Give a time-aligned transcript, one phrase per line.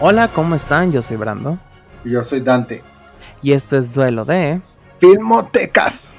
[0.00, 0.90] Hola, ¿cómo están?
[0.90, 1.56] Yo soy Brando.
[2.04, 2.82] Y yo soy Dante.
[3.42, 4.60] Y esto es Duelo de
[4.98, 6.10] Filmotecas.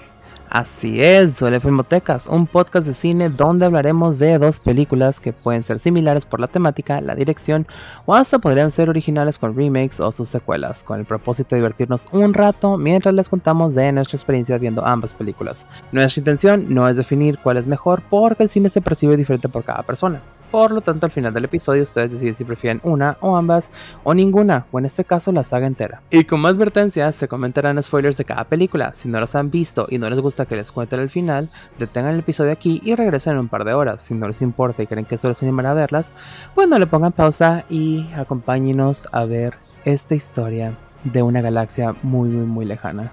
[0.49, 5.63] Así es, Duele Filmotecas, un podcast de cine donde hablaremos de dos películas que pueden
[5.63, 7.67] ser similares por la temática, la dirección
[8.05, 12.07] o hasta podrían ser originales con remakes o sus secuelas, con el propósito de divertirnos
[12.13, 15.67] un rato mientras les contamos de nuestra experiencia viendo ambas películas.
[15.91, 19.65] Nuestra intención no es definir cuál es mejor porque el cine se percibe diferente por
[19.65, 20.21] cada persona.
[20.51, 23.71] Por lo tanto, al final del episodio ustedes deciden si prefieren una o ambas
[24.03, 26.01] o ninguna, o en este caso la saga entera.
[26.11, 28.93] Y como advertencia, se comentarán spoilers de cada película.
[28.93, 32.13] Si no los han visto y no les gusta que les cuente el final, detengan
[32.13, 34.03] el episodio aquí y regresen en un par de horas.
[34.03, 36.13] Si no les importa y creen que solo se animará a verlas,
[36.53, 42.29] pues no le pongan pausa y acompáñenos a ver esta historia de una galaxia muy
[42.29, 43.11] muy muy lejana.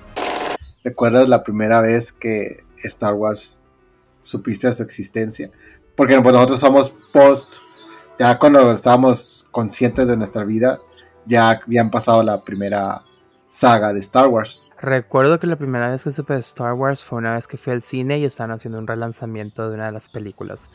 [0.85, 3.61] ¿Recuerdas la primera vez que Star Wars
[4.23, 5.51] supiste a su existencia?
[5.97, 7.57] Porque pues, nosotros somos post,
[8.19, 10.81] ya cuando estábamos conscientes de nuestra vida,
[11.27, 13.05] ya habían pasado la primera
[13.49, 14.67] saga de Star Wars.
[14.81, 17.73] Recuerdo que la primera vez que supe de Star Wars fue una vez que fui
[17.73, 20.71] al cine y estaban haciendo un relanzamiento de una de las películas.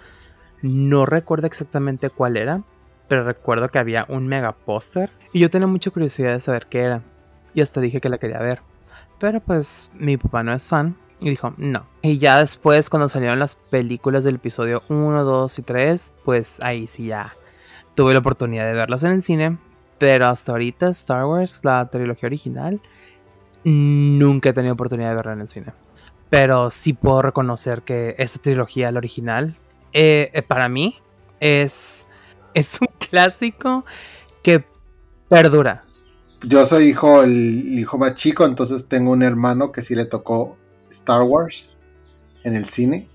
[0.62, 2.64] No recuerdo exactamente cuál era,
[3.08, 6.82] pero recuerdo que había un mega póster y yo tenía mucha curiosidad de saber qué
[6.82, 7.02] era.
[7.54, 8.62] Y hasta dije que la quería ver.
[9.20, 11.86] Pero pues mi papá no es fan y dijo, no.
[12.02, 16.88] Y ya después, cuando salieron las películas del episodio 1, 2 y 3, pues ahí
[16.88, 17.36] sí ya
[17.96, 19.58] tuve la oportunidad de verlas en el cine.
[19.98, 22.80] Pero hasta ahorita, Star Wars, la trilogía original,
[23.64, 25.74] nunca he tenido oportunidad de verla en el cine.
[26.30, 29.58] Pero sí puedo reconocer que esta trilogía, la original,
[29.94, 30.96] eh, eh, para mí
[31.40, 32.06] es,
[32.54, 33.86] es un clásico
[34.44, 34.64] que
[35.30, 35.84] perdura.
[36.44, 40.56] Yo soy hijo, el hijo más chico, entonces tengo un hermano que sí le tocó
[40.90, 41.72] Star Wars
[42.44, 43.08] en el cine.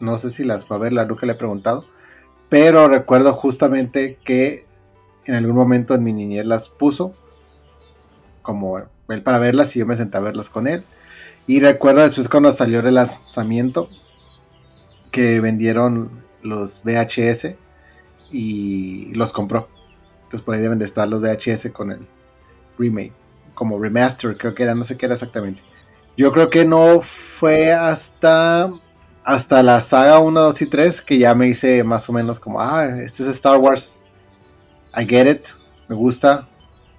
[0.00, 1.86] No sé si las fue a ver, la nunca le he preguntado.
[2.48, 4.64] Pero recuerdo justamente que
[5.24, 7.14] en algún momento en mi niñez las puso.
[8.42, 8.78] Como
[9.08, 10.84] él para verlas y yo me senté a verlas con él.
[11.46, 13.88] Y recuerdo después cuando salió el lanzamiento
[15.10, 17.56] que vendieron los VHS
[18.30, 19.68] y los compró.
[20.24, 22.06] Entonces por ahí deben de estar los VHS con el
[22.78, 23.12] remake.
[23.54, 25.62] Como remaster creo que era, no sé qué era exactamente.
[26.16, 28.70] Yo creo que no fue hasta
[29.24, 32.60] hasta la saga 1, 2 y 3 que ya me hice más o menos como,
[32.60, 34.02] ah, este es Star Wars.
[34.94, 35.46] I get it,
[35.88, 36.48] me gusta.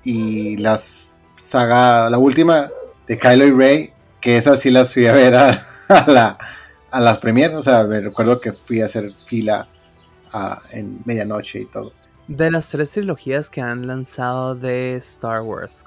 [0.03, 2.72] Y las saga, la última
[3.07, 5.51] de Kylo y Rey, que esas sí las fui a ver a,
[6.07, 6.38] la,
[6.90, 7.56] a las premieres.
[7.56, 9.68] O sea, me recuerdo que fui a hacer fila
[10.72, 11.94] en medianoche y todo.
[12.28, 15.85] De las tres trilogías que han lanzado de Star Wars,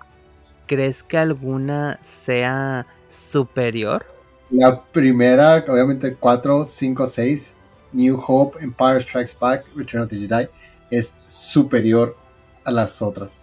[0.67, 4.07] ¿crees que alguna sea superior?
[4.51, 7.55] La primera, obviamente 4, 5, 6,
[7.93, 10.49] New Hope, Empire Strikes Back, Return of the Jedi,
[10.91, 12.17] es superior
[12.65, 13.43] a las otras.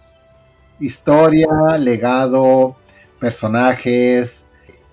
[0.80, 1.46] Historia,
[1.78, 2.76] legado,
[3.18, 4.46] personajes,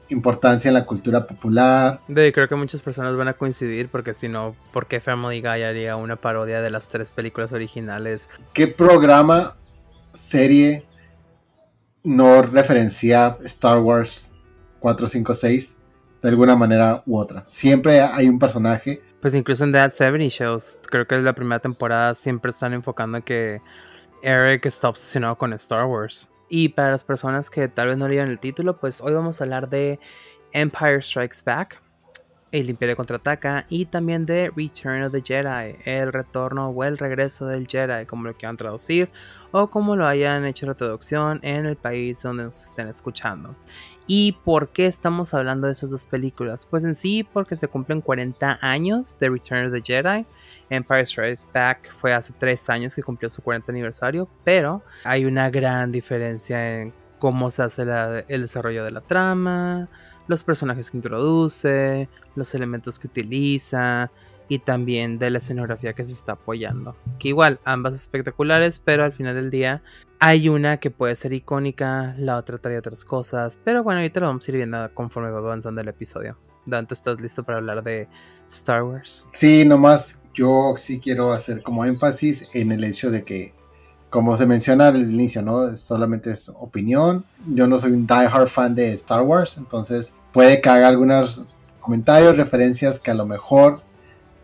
[0.10, 2.02] importancia en la cultura popular.
[2.08, 5.64] De, creo que muchas personas van a coincidir porque si no, ¿por qué Family Guy
[5.64, 8.30] haría una parodia de las tres películas originales?
[8.54, 9.56] ¿Qué programa,
[10.14, 10.86] serie
[12.04, 14.31] no referencia Star Wars
[14.82, 15.76] 4, 5, 6,
[16.22, 17.46] de alguna manera u otra.
[17.48, 19.02] Siempre hay un personaje.
[19.22, 23.18] Pues incluso en That 70 Shows, creo que es la primera temporada siempre están enfocando
[23.18, 23.62] en que
[24.24, 26.30] Eric está obsesionado con Star Wars.
[26.50, 29.44] Y para las personas que tal vez no leían el título, pues hoy vamos a
[29.44, 30.00] hablar de
[30.52, 31.82] Empire Strikes Back,
[32.52, 37.46] El Imperio contraataca y también de Return of the Jedi, el retorno o el regreso
[37.46, 39.10] del Jedi, como lo quieran traducir
[39.52, 43.56] o como lo hayan hecho la traducción en el país donde nos estén escuchando.
[44.06, 46.66] ¿Y por qué estamos hablando de esas dos películas?
[46.66, 50.26] Pues en sí, porque se cumplen 40 años de Return of the Jedi.
[50.70, 55.50] Empire Strikes Back fue hace 3 años que cumplió su 40 aniversario, pero hay una
[55.50, 57.84] gran diferencia en cómo se hace
[58.28, 59.88] el desarrollo de la trama,
[60.32, 64.10] los personajes que introduce, los elementos que utiliza,
[64.52, 66.98] y también de la escenografía que se está apoyando.
[67.20, 69.82] Que igual, ambas espectaculares, pero al final del día
[70.20, 74.28] hay una que puede ser icónica, la otra trae otras cosas, pero bueno, ahorita lo
[74.28, 76.38] vamos a ir viendo conforme va avanzando el episodio.
[76.66, 78.10] Dante, ¿estás listo para hablar de
[78.50, 79.26] Star Wars?
[79.34, 83.54] Sí, nomás yo sí quiero hacer como énfasis en el hecho de que,
[84.10, 85.78] como se menciona al inicio, ¿no?
[85.78, 87.24] Solamente es opinión.
[87.48, 91.46] Yo no soy un die-hard fan de Star Wars, entonces puede que haga algunos
[91.80, 93.82] comentarios, referencias que a lo mejor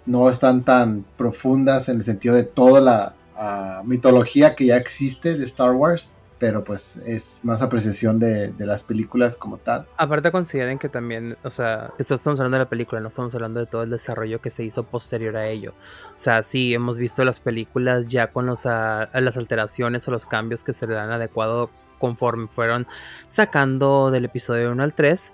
[0.05, 5.37] no están tan profundas en el sentido de toda la ah, mitología que ya existe
[5.37, 6.13] de Star Wars.
[6.39, 9.87] pero pues es más apreciación de, las películas como tal.
[9.97, 13.65] Aparte consideren que también, o sea, estamos hablando de la película, no estamos hablando de
[13.65, 15.73] todo el desarrollo que se hizo posterior a ello.
[16.15, 20.27] O sea, sí, hemos visto las películas ya con los, ah, las alteraciones o los
[20.27, 22.85] cambios que se le dan adecuado conforme fueron
[23.27, 25.33] sacando del episodio 1 al 3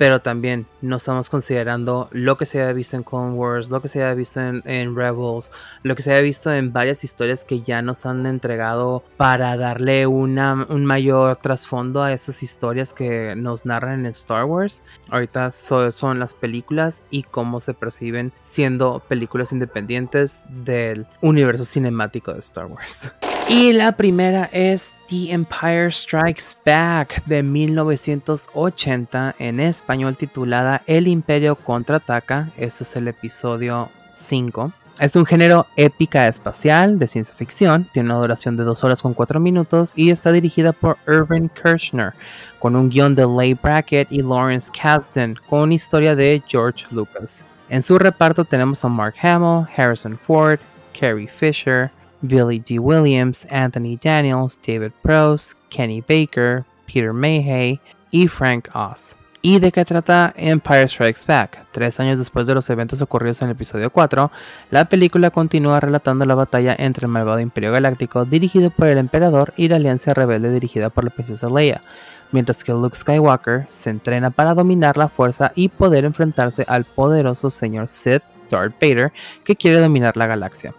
[0.00, 3.88] pero también no estamos considerando lo que se haya visto en Clone Wars, lo que
[3.88, 5.52] se haya visto en, Rebels,
[5.82, 10.06] lo que se haya visto en varias historias que ya nos han entregado para darle
[10.06, 14.82] una, un mayor trasfondo a esas historias que nos narran en Star Wars.
[15.10, 22.38] Ahorita son las películas y cómo se perciben siendo películas independientes del universo cinemático de
[22.38, 23.12] Star Wars.
[23.52, 31.56] Y la primera es The Empire Strikes Back de 1980, en español titulada El Imperio
[31.56, 32.50] contraataca.
[32.56, 34.70] Este es el episodio 5.
[35.00, 39.14] Es un género épica espacial de ciencia ficción, tiene una duración de 2 horas con
[39.14, 42.12] 4 minutos y está dirigida por Irvin Kirchner,
[42.60, 47.44] con un guion de Leigh Brackett y Lawrence Kasdan, con una historia de George Lucas.
[47.68, 50.60] En su reparto tenemos a Mark Hamill, Harrison Ford,
[50.96, 51.90] Carrie Fisher,
[52.22, 52.78] Billy D.
[52.78, 57.80] Williams, Anthony Daniels, David Prose, Kenny Baker, Peter Mayhay
[58.10, 59.16] y Frank Oz.
[59.42, 61.66] ¿Y de qué trata Empire Strikes Back?
[61.72, 64.30] Tres años después de los eventos ocurridos en el episodio 4,
[64.70, 69.54] la película continúa relatando la batalla entre el malvado Imperio Galáctico dirigido por el Emperador
[69.56, 71.80] y la Alianza Rebelde dirigida por la princesa Leia,
[72.32, 77.48] mientras que Luke Skywalker se entrena para dominar la fuerza y poder enfrentarse al poderoso
[77.48, 79.10] señor Sith, Darth Vader,
[79.42, 80.74] que quiere dominar la galaxia.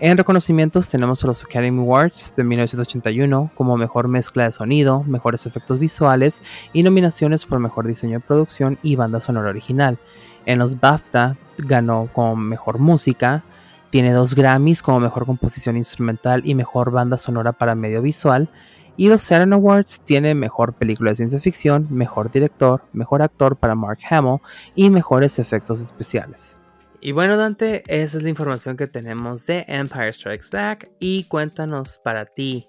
[0.00, 5.80] En reconocimientos tenemos los Academy Awards de 1981 como mejor mezcla de sonido, mejores efectos
[5.80, 6.40] visuales
[6.72, 9.98] y nominaciones por mejor diseño de producción y banda sonora original.
[10.46, 13.42] En los BAFTA ganó como mejor música,
[13.90, 18.48] tiene dos Grammys como mejor composición instrumental y mejor banda sonora para medio visual.
[18.96, 23.74] Y los Saturn Awards tiene mejor película de ciencia ficción, mejor director, mejor actor para
[23.74, 24.38] Mark Hamill
[24.76, 26.60] y mejores efectos especiales.
[27.00, 30.90] Y bueno, Dante, esa es la información que tenemos de Empire Strikes Back.
[30.98, 32.68] Y cuéntanos para ti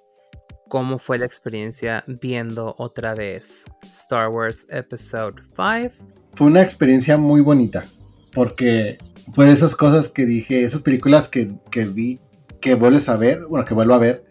[0.67, 6.05] cómo fue la experiencia viendo otra vez Star Wars Episode 5.
[6.35, 7.85] Fue una experiencia muy bonita,
[8.31, 8.99] porque
[9.33, 11.49] fue de esas cosas que dije, esas películas que,
[11.85, 12.19] vi,
[12.61, 14.23] que vuelves a ver, bueno, que vuelvo a ver,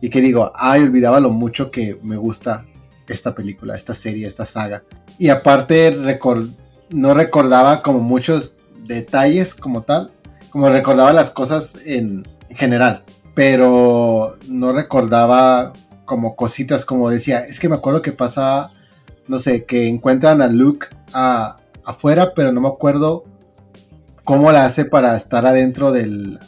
[0.00, 2.66] y que digo, ay, olvidaba lo mucho que me gusta
[3.06, 4.82] esta película, esta serie, esta saga.
[5.16, 5.96] Y aparte,
[6.90, 10.12] no recordaba como muchos detalles como tal,
[10.50, 13.02] como recordaba las cosas en, general,
[13.34, 15.72] pero no recordaba
[16.04, 18.70] como cositas, como decía, es que me acuerdo que pasa,
[19.26, 20.86] no sé, que encuentran a Luke
[21.84, 23.24] afuera, pero no me acuerdo
[24.22, 26.38] cómo la hace para estar adentro del,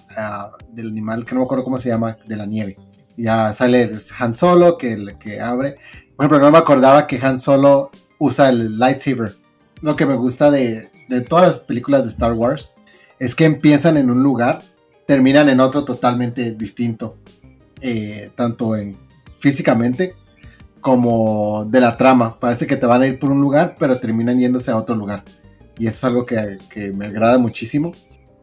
[0.71, 2.77] del animal, que no me acuerdo cómo se llama, de la nieve.
[3.17, 5.77] Ya sale Han Solo, que, que abre.
[6.17, 9.35] Bueno, pero no me acordaba que Han Solo usa el lightsaber.
[9.81, 12.73] Lo que me gusta de, de todas las películas de Star Wars
[13.19, 14.63] es que empiezan en un lugar,
[15.07, 17.17] terminan en otro totalmente distinto,
[17.81, 18.97] eh, tanto en
[19.39, 20.15] físicamente
[20.81, 22.39] como de la trama.
[22.39, 25.25] Parece que te van a ir por un lugar, pero terminan yéndose a otro lugar.
[25.79, 27.93] Y eso es algo que, que me agrada muchísimo.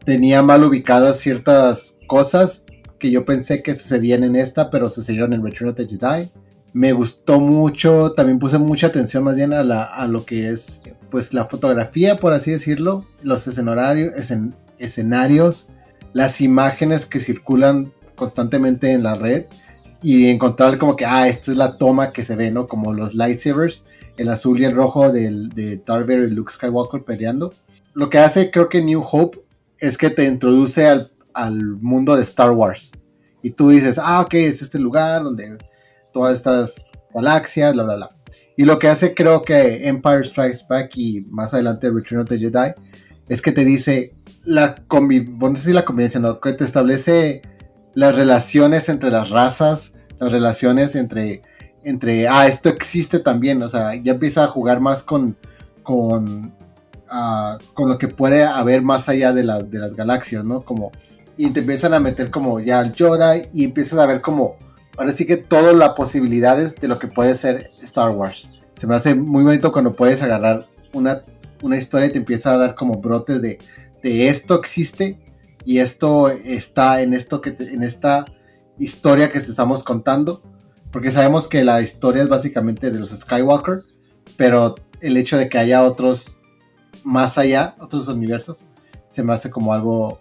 [0.04, 2.64] Tenía mal ubicadas ciertas cosas
[2.98, 6.30] que yo pensé que sucedían en esta, pero sucedieron en Return of the Jedi
[6.74, 10.80] me gustó mucho, también puse mucha atención más bien a, la, a lo que es
[11.14, 14.12] pues la fotografía, por así decirlo, los escenarios,
[14.78, 15.68] escenarios,
[16.12, 19.44] las imágenes que circulan constantemente en la red
[20.02, 22.66] y encontrar como que, ah, esta es la toma que se ve, ¿no?
[22.66, 23.84] Como los lightsabers,
[24.16, 27.54] el azul y el rojo del, de Darth Vader y Luke Skywalker peleando.
[27.92, 29.38] Lo que hace creo que New Hope
[29.78, 32.90] es que te introduce al, al mundo de Star Wars.
[33.40, 35.58] Y tú dices, ah, ok, es este lugar donde
[36.12, 38.10] todas estas galaxias, bla, bla, bla.
[38.56, 42.38] Y lo que hace creo que Empire Strikes Back y más adelante Return of the
[42.38, 42.72] Jedi
[43.28, 47.42] es que te dice la no sé si la convivencia, no, que te establece
[47.94, 51.42] las relaciones entre las razas, las relaciones entre,
[51.82, 55.36] entre, ah, esto existe también, o sea, ya empieza a jugar más con,
[55.82, 56.54] con,
[57.08, 60.64] ah, con lo que puede haber más allá de, de las galaxias, ¿no?
[60.64, 60.92] Como,
[61.36, 64.56] y te empiezan a meter como ya al Yoda y empiezas a ver como
[64.96, 68.50] ahora sí que todas las posibilidades de lo que puede ser Star Wars.
[68.74, 71.24] Se me hace muy bonito cuando puedes agarrar una,
[71.62, 73.58] una historia y te empieza a dar como brotes de,
[74.02, 75.18] de esto existe
[75.64, 78.26] y esto está en esto que en esta
[78.78, 80.42] historia que te estamos contando.
[80.90, 83.82] Porque sabemos que la historia es básicamente de los Skywalker,
[84.36, 86.38] pero el hecho de que haya otros
[87.02, 88.64] más allá, otros universos,
[89.10, 90.20] se me hace como algo,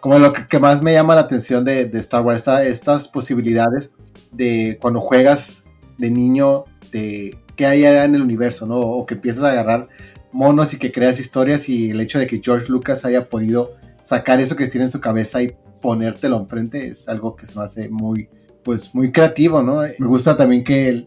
[0.00, 3.90] como lo que, más me llama la atención de, Star Wars, estas posibilidades
[4.36, 5.64] de cuando juegas
[5.98, 8.76] de niño de qué hay en el universo, ¿no?
[8.76, 9.88] O que empiezas a agarrar
[10.32, 13.72] monos y que creas historias y el hecho de que George Lucas haya podido
[14.04, 17.64] sacar eso que tiene en su cabeza y ponértelo enfrente es algo que se me
[17.64, 18.28] hace muy,
[18.62, 19.80] pues, muy creativo, ¿no?
[19.98, 21.06] Me gusta también que,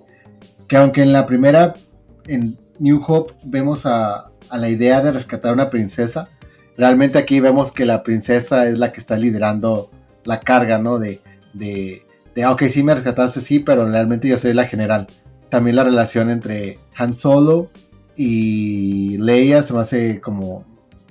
[0.68, 1.76] que aunque en la primera,
[2.28, 6.30] en New Hope, vemos a, a la idea de rescatar a una princesa,
[6.78, 9.92] realmente aquí vemos que la princesa es la que está liderando
[10.24, 10.98] la carga, ¿no?
[11.00, 11.22] De,
[11.54, 12.04] de,
[12.40, 15.08] de ok, sí me rescataste, sí, pero realmente yo soy la general.
[15.50, 17.70] También la relación entre Han Solo
[18.16, 20.66] y Leia se me hace como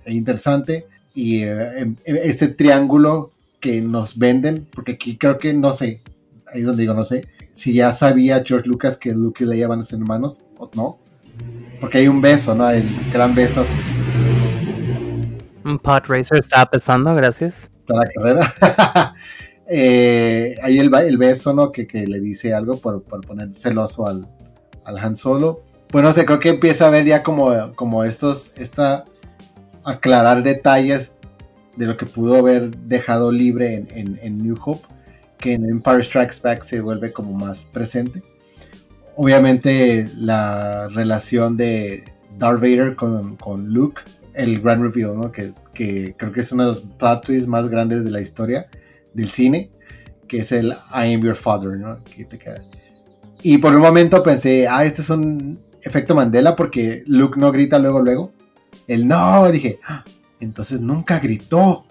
[0.06, 0.87] interesante.
[1.14, 6.02] Y eh, em, este triángulo que nos venden, porque aquí creo que no sé,
[6.47, 9.68] ahí es donde digo no sé, si ya sabía George Lucas que Luke y Leia
[9.68, 10.99] van a ser hermanos o no.
[11.80, 12.68] Porque hay un beso, ¿no?
[12.70, 13.64] El gran beso.
[15.64, 17.70] Un pod racer está pesando, gracias.
[17.78, 19.14] Está la carrera.
[19.68, 21.72] eh, ahí el, beso, ¿no?
[21.72, 24.26] Que, le dice algo por, por poner celoso al,
[24.84, 25.62] al, Han Solo.
[25.88, 29.04] Pues no sé, creo que empieza a ver ya como, estos, esta
[29.84, 31.12] aclarar detalles
[31.76, 34.87] de lo que pudo haber dejado libre en, New Hope,
[35.38, 38.22] que en Empire Strikes Back se vuelve como más presente
[39.18, 42.04] obviamente la relación de
[42.38, 43.37] Darth Vader con,
[43.68, 44.00] Luke,
[44.34, 45.32] el Grand Reveal, ¿no?
[45.32, 48.68] Que, creo que es uno de los plot más grandes de la historia
[49.15, 49.71] del cine,
[50.27, 52.03] que es el I am your father, ¿no?
[52.05, 52.62] Que te queda.
[53.43, 57.79] Y por un momento pensé, ah, este es un efecto Mandela porque Luke no grita
[57.79, 58.33] luego, luego.
[58.87, 60.05] El no, dije, ah,
[60.41, 61.85] entonces nunca gritó.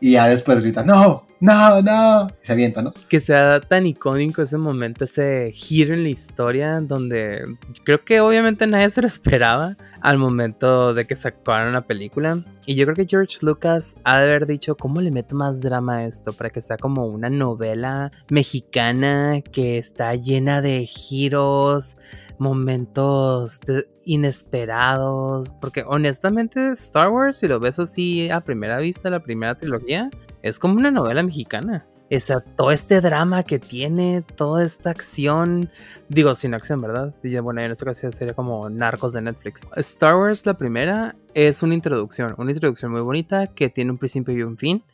[0.00, 2.94] Y ya después grita, no, no, no, se avienta, ¿no?
[3.06, 7.44] Que sea tan icónico ese momento, ese giro en la historia, donde
[7.84, 12.42] creo que obviamente nadie se lo esperaba al momento de que sacaron la película.
[12.64, 15.96] Y yo creo que George Lucas ha de haber dicho, ¿cómo le meto más drama
[15.96, 16.32] a esto?
[16.32, 21.98] Para que sea como una novela mexicana que está llena de giros
[22.38, 23.60] momentos
[24.06, 30.10] inesperados, porque honestamente Star Wars, si lo ves así a primera vista, la primera trilogía,
[30.44, 31.86] es como una novela mexicana.
[32.10, 35.70] Esa, todo este drama que tiene, toda esta acción,
[36.10, 37.14] digo, sin acción, ¿verdad?
[37.42, 39.62] bueno, en este caso sería como Narcos de Netflix.
[39.76, 44.34] Star Wars, la primera, es una introducción, una introducción muy bonita que tiene un principio
[44.34, 44.84] y un fin.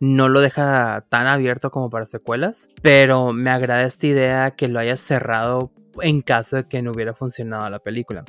[0.00, 4.80] No lo deja tan abierto como para secuelas, pero me agrada esta idea que lo
[4.80, 8.22] haya cerrado en caso de que no hubiera funcionado la película.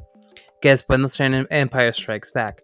[0.61, 2.63] Que después nos traen Empire Strikes Back.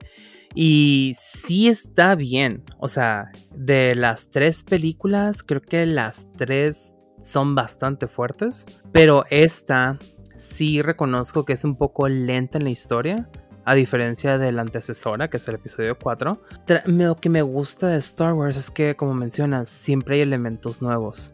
[0.60, 2.64] Y sí está bien.
[2.80, 8.66] O sea, de las tres películas, creo que las tres son bastante fuertes.
[8.92, 10.00] Pero esta
[10.36, 13.30] sí reconozco que es un poco lenta en la historia.
[13.66, 16.42] A diferencia de la antecesora, que es el episodio 4.
[16.86, 21.34] Lo que me gusta de Star Wars es que, como mencionas, siempre hay elementos nuevos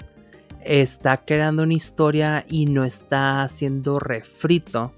[0.65, 4.93] está creando una historia y no está haciendo refrito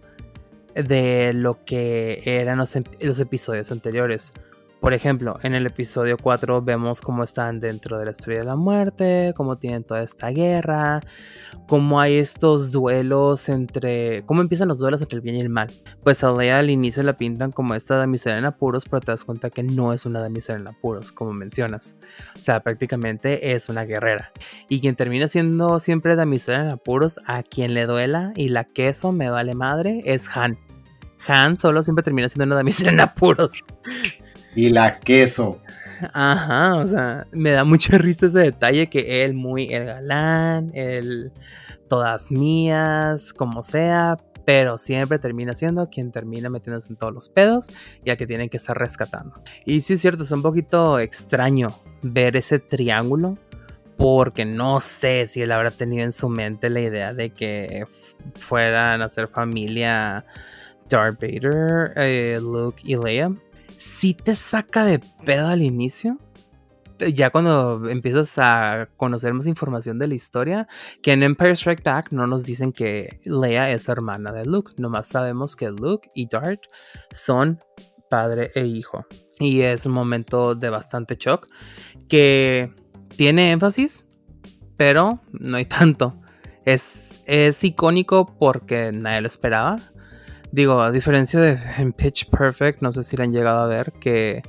[0.75, 4.33] de lo que eran los, los episodios anteriores.
[4.85, 8.55] Por ejemplo, en el episodio 4 vemos cómo están dentro de la historia de la
[8.55, 11.01] muerte, cómo tienen toda esta guerra,
[11.67, 14.23] cómo hay estos duelos entre...
[14.27, 15.71] cómo empiezan los duelos entre el bien y el mal.
[16.03, 19.25] Pues a Leia al inicio la pintan como esta damisela en apuros, pero te das
[19.25, 21.97] cuenta que no es una damisela en apuros, como mencionas.
[22.35, 24.33] O sea, prácticamente es una guerrera.
[24.69, 29.13] Y quien termina siendo siempre damisela en apuros, a quien le duela y la queso
[29.13, 30.64] me vale madre, es Han.
[31.27, 33.51] Han solo siempre termina siendo una damisela en apuros.
[34.55, 35.59] Y la queso.
[36.13, 41.31] Ajá, o sea, me da mucha risa ese detalle que él muy el galán, el
[41.87, 47.67] todas mías, como sea, pero siempre termina siendo quien termina metiéndose en todos los pedos
[48.03, 49.41] y a que tienen que estar rescatando.
[49.65, 51.69] Y sí es cierto, es un poquito extraño
[52.01, 53.37] ver ese triángulo
[53.97, 57.85] porque no sé si él habrá tenido en su mente la idea de que
[58.35, 60.25] fueran a ser familia
[60.89, 63.31] Darth Vader, eh, Luke y Leia
[63.77, 66.17] si te saca de pedo al inicio.
[67.13, 70.67] Ya cuando empiezas a conocer más información de la historia,
[71.01, 75.07] que en Empire Strike Back no nos dicen que Leia es hermana de Luke, nomás
[75.07, 76.61] sabemos que Luke y Dart
[77.11, 77.59] son
[78.09, 79.05] padre e hijo.
[79.39, 81.47] Y es un momento de bastante shock
[82.07, 82.73] que
[83.17, 84.05] tiene énfasis,
[84.77, 86.21] pero no hay tanto.
[86.63, 89.75] Es, es icónico porque nadie lo esperaba.
[90.55, 93.91] Digo, a diferencia de en Pitch Perfect, no sé si la han llegado a ver,
[93.91, 94.41] que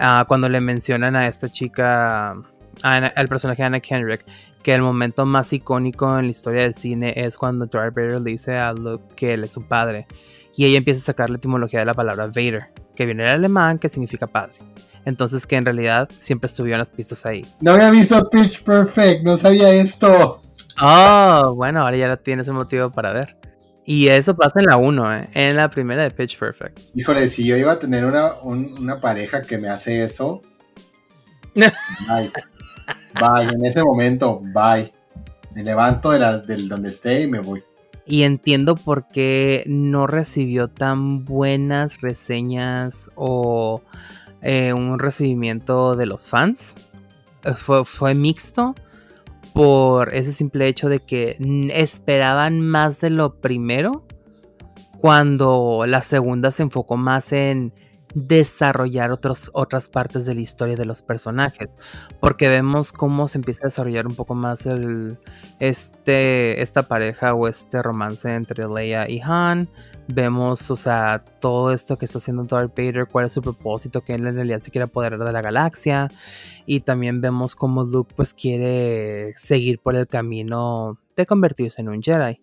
[0.00, 2.34] uh, cuando le mencionan a esta chica,
[2.82, 4.26] al personaje de Anna Kendrick,
[4.64, 8.32] que el momento más icónico en la historia del cine es cuando Darth Vader le
[8.32, 10.08] dice a Luke que él es su padre.
[10.56, 13.78] Y ella empieza a sacar la etimología de la palabra Vader, que viene del alemán,
[13.78, 14.56] que significa padre.
[15.04, 17.46] Entonces que en realidad siempre estuvieron las pistas ahí.
[17.60, 20.42] No había visto Pitch Perfect, no sabía esto.
[20.82, 23.43] Oh, bueno, ahora ya tienes un motivo para ver.
[23.86, 25.28] Y eso pasa en la 1, ¿eh?
[25.34, 26.80] en la primera de Pitch Perfect.
[26.94, 30.42] Híjole, si yo iba a tener una, una pareja que me hace eso,
[31.54, 32.32] bye.
[33.14, 34.92] Bye, en ese momento, bye.
[35.54, 37.62] Me levanto de la, del donde esté y me voy.
[38.06, 43.82] Y entiendo por qué no recibió tan buenas reseñas o
[44.42, 46.74] eh, un recibimiento de los fans.
[47.44, 48.74] Eh, fue, fue mixto
[49.54, 51.38] por ese simple hecho de que
[51.72, 54.04] esperaban más de lo primero
[54.98, 57.72] cuando la segunda se enfocó más en
[58.14, 61.68] desarrollar otras partes de la historia de los personajes.
[62.20, 64.66] Porque vemos cómo se empieza a desarrollar un poco más
[65.60, 69.68] este, esta pareja o este romance entre Leia y Han.
[70.06, 74.14] Vemos, o sea, todo esto que está haciendo Darth Vader, cuál es su propósito, que
[74.14, 76.10] él en realidad se quiere apoderar de la galaxia.
[76.66, 82.02] Y también vemos cómo Luke pues quiere seguir por el camino de convertirse en un
[82.02, 82.40] Jedi.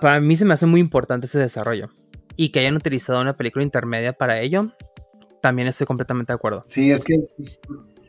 [0.00, 1.90] Para mí se me hace muy importante ese desarrollo
[2.36, 4.72] y que hayan utilizado una película intermedia para ello,
[5.40, 6.64] también estoy completamente de acuerdo.
[6.66, 7.14] Sí, es que,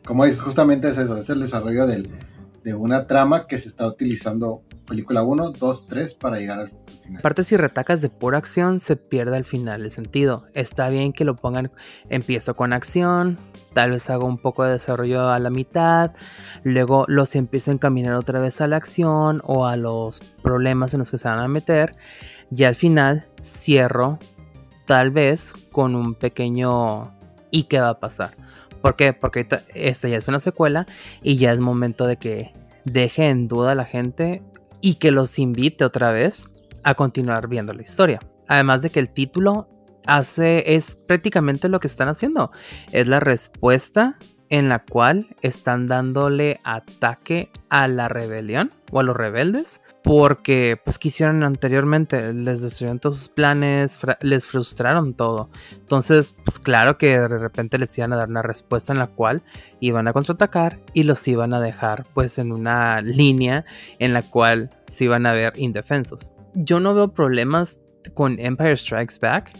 [0.05, 2.09] como dices, justamente es eso, es el desarrollo del,
[2.63, 6.69] de una trama que se está utilizando película 1, 2, 3 para llegar al
[7.03, 7.21] final.
[7.21, 10.45] Partes y retacas de pura acción se pierde al final el sentido.
[10.53, 11.71] Está bien que lo pongan,
[12.09, 13.37] empiezo con acción,
[13.73, 16.13] tal vez hago un poco de desarrollo a la mitad,
[16.63, 20.99] luego los empiezo a encaminar otra vez a la acción o a los problemas en
[20.99, 21.95] los que se van a meter
[22.55, 24.19] y al final cierro
[24.85, 27.13] tal vez con un pequeño
[27.51, 28.31] ¿y qué va a pasar?
[28.83, 29.13] ¿Por qué?
[29.13, 30.85] Porque esta ya es una secuela
[31.21, 32.51] y ya es momento de que
[32.83, 34.43] deje en duda a la gente
[34.81, 36.49] y que los invite otra vez
[36.83, 38.19] a continuar viendo la historia.
[38.49, 39.69] Además de que el título
[40.05, 42.51] hace es prácticamente lo que están haciendo.
[42.91, 44.17] Es la respuesta
[44.49, 50.99] en la cual están dándole ataque a la rebelión o a los rebeldes porque pues
[50.99, 55.49] quisieron anteriormente les destruyeron todos sus planes les frustraron todo.
[55.71, 59.43] Entonces pues claro que de repente les iban a dar una respuesta en la cual
[59.79, 63.65] iban a contraatacar y los iban a dejar pues en una línea
[63.99, 66.33] en la cual se iban a ver indefensos.
[66.53, 67.79] Yo no veo problemas
[68.13, 69.53] con Empire Strikes Back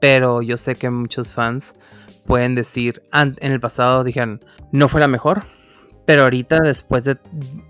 [0.00, 1.76] pero yo sé que muchos fans
[2.26, 5.44] pueden decir, en el pasado dijeron, no fue la mejor,
[6.10, 7.18] pero ahorita después de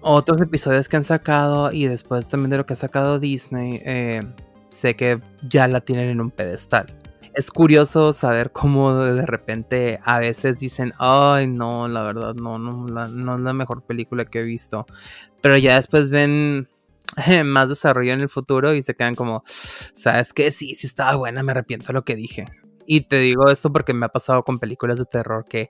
[0.01, 4.23] otros episodios que han sacado y después también de lo que ha sacado Disney, eh,
[4.71, 6.87] sé que ya la tienen en un pedestal.
[7.35, 12.87] Es curioso saber cómo de repente a veces dicen, ay no, la verdad no, no,
[12.87, 14.87] no es la mejor película que he visto.
[15.43, 16.67] Pero ya después ven
[17.45, 21.43] más desarrollo en el futuro y se quedan como, sabes que sí, sí estaba buena,
[21.43, 22.47] me arrepiento de lo que dije.
[22.87, 25.69] Y te digo esto porque me ha pasado con películas de terror que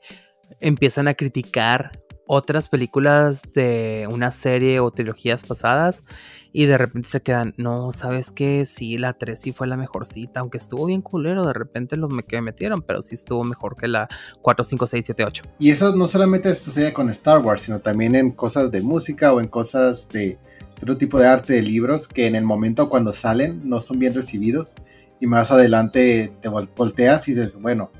[0.60, 1.90] empiezan a criticar
[2.32, 6.04] otras películas de una serie o trilogías pasadas
[6.52, 8.64] y de repente se quedan, no, ¿sabes qué?
[8.66, 12.40] Sí, la 3 sí fue la mejorcita, aunque estuvo bien culero, de repente lo que
[12.40, 14.08] metieron, pero sí estuvo mejor que la
[14.42, 15.42] 4, 5, 6, 7, 8.
[15.58, 19.40] Y eso no solamente sucede con Star Wars, sino también en cosas de música o
[19.40, 20.38] en cosas de
[20.80, 24.14] otro tipo de arte de libros que en el momento cuando salen no son bien
[24.14, 24.74] recibidos
[25.18, 27.90] y más adelante te volteas y dices, bueno,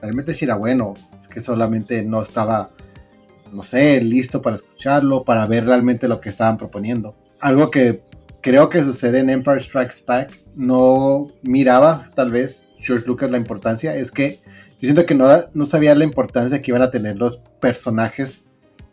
[0.00, 2.70] realmente sí era bueno, es que solamente no estaba,
[3.52, 7.14] no sé, listo para escucharlo, para ver realmente lo que estaban proponiendo.
[7.40, 8.02] Algo que
[8.40, 13.94] creo que sucede en Empire Strikes Back, no miraba tal vez George Lucas la importancia,
[13.94, 14.40] es que
[14.80, 18.44] yo siento que no, no sabía la importancia que iban a tener los personajes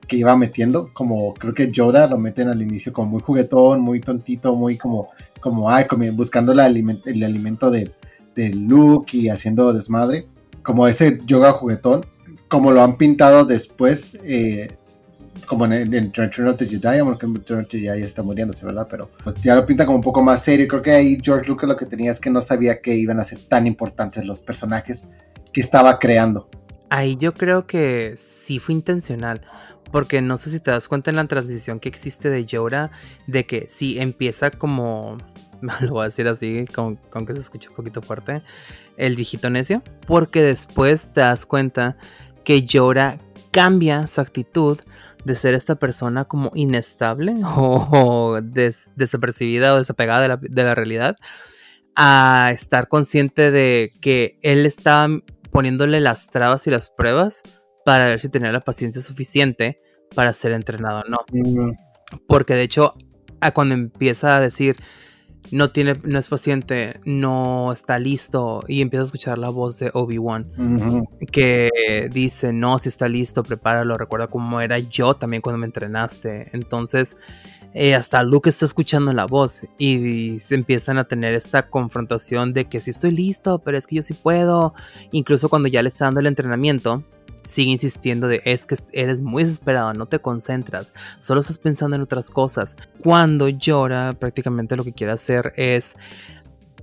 [0.07, 4.01] que iba metiendo, como creo que Yoda lo meten al inicio como muy juguetón, muy
[4.01, 7.93] tontito, muy como, como ay, buscando el alimento, el alimento de,
[8.35, 10.27] de Luke y haciendo desmadre,
[10.63, 12.05] como ese yoga juguetón,
[12.49, 14.75] como lo han pintado después, eh,
[15.47, 18.87] como en, el Return of the Jedi, aunque Return of the está muriéndose, ¿verdad?
[18.89, 20.67] Pero pues, ya lo pinta como un poco más serio.
[20.67, 23.23] Creo que ahí George Lucas lo que tenía es que no sabía que iban a
[23.23, 25.05] ser tan importantes los personajes
[25.53, 26.49] que estaba creando.
[26.89, 29.41] Ahí yo creo que sí fue intencional,
[29.91, 32.91] porque no sé si te das cuenta en la transición que existe de Yoda,
[33.27, 35.17] de que si empieza como,
[35.81, 38.41] lo voy a decir así, con, que se escuche un poquito fuerte,
[38.97, 41.95] el viejito necio, porque después te das cuenta
[42.49, 43.19] que Yoda
[43.51, 44.79] cambia su actitud
[45.23, 51.15] de ser esta persona como inestable o, desapercibida o desapegada de la, de la realidad
[51.95, 55.07] a estar consciente de que él está
[55.51, 57.43] poniéndole las trabas y las pruebas
[57.85, 59.79] para ver si tenía la paciencia suficiente
[60.15, 61.19] para ser entrenado o no.
[61.31, 61.73] Mm.
[62.27, 62.95] Porque de hecho,
[63.53, 64.77] cuando empieza a decir
[65.51, 69.91] no tiene, no es paciente, no está listo, y empieza a escuchar la voz de
[69.93, 70.51] Obi-Wan,
[71.31, 76.49] que dice, no, si está listo, prepáralo, recuerda cómo era yo también cuando me entrenaste.
[76.53, 77.17] Entonces,
[77.73, 82.65] eh, hasta Luke está escuchando la voz y, se empiezan a tener esta confrontación de
[82.65, 84.73] que sí estoy listo, pero es que yo sí puedo.
[85.11, 87.03] Incluso cuando ya le está dando el entrenamiento,
[87.43, 92.01] sigue insistiendo de es que eres muy desesperado, no te concentras, solo estás pensando en
[92.01, 92.77] otras cosas.
[93.03, 95.95] Cuando llora, prácticamente lo que quiere hacer es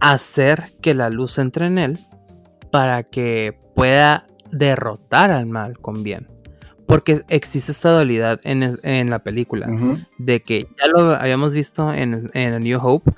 [0.01, 1.99] hacer que la luz entre en él
[2.71, 6.29] para que pueda derrotar al mal con bien.
[6.87, 9.67] Porque existe esta dualidad en, la película.
[10.19, 13.13] De que ya lo habíamos visto en, en New Hope.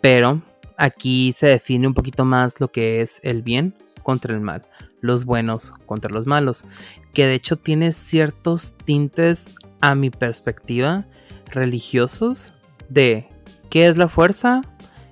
[0.00, 0.42] Pero
[0.76, 4.62] aquí se define un poquito más lo que es el bien contra el mal.
[5.04, 6.64] Los buenos contra los malos.
[7.12, 9.50] Que de hecho tiene ciertos tintes,
[9.82, 11.04] a mi perspectiva,
[11.50, 12.54] religiosos.
[12.88, 13.28] De
[13.68, 14.62] qué es la fuerza,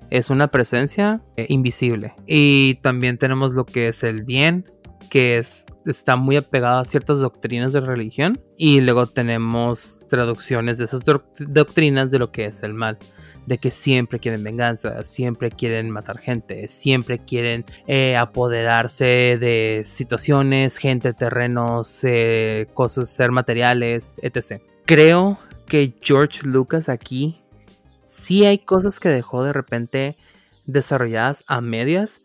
[0.08, 2.14] es una presencia eh, invisible.
[2.26, 4.64] Y también tenemos lo que es el bien,
[5.12, 10.86] que es, está muy apegado a ciertas doctrinas de religión y luego tenemos traducciones de
[10.86, 12.96] esas doctrinas de lo que es el mal
[13.44, 20.78] de que siempre quieren venganza, siempre quieren matar gente, siempre quieren eh, apoderarse de situaciones,
[20.78, 24.62] gente, terrenos, eh, cosas, ser materiales, etc.
[24.86, 27.42] Creo que George Lucas aquí
[28.06, 30.16] sí hay cosas que dejó de repente
[30.64, 32.21] desarrolladas a medias,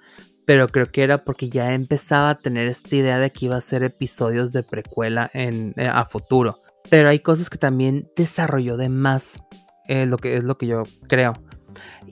[0.48, 3.62] pero creo que era porque ya empezaba a tener esta idea de que iba a
[3.62, 6.62] ser episodios de precuela en, eh, a futuro.
[6.90, 9.44] Pero hay cosas que también desarrolló de más,
[9.90, 11.34] eh, lo que es lo que yo creo.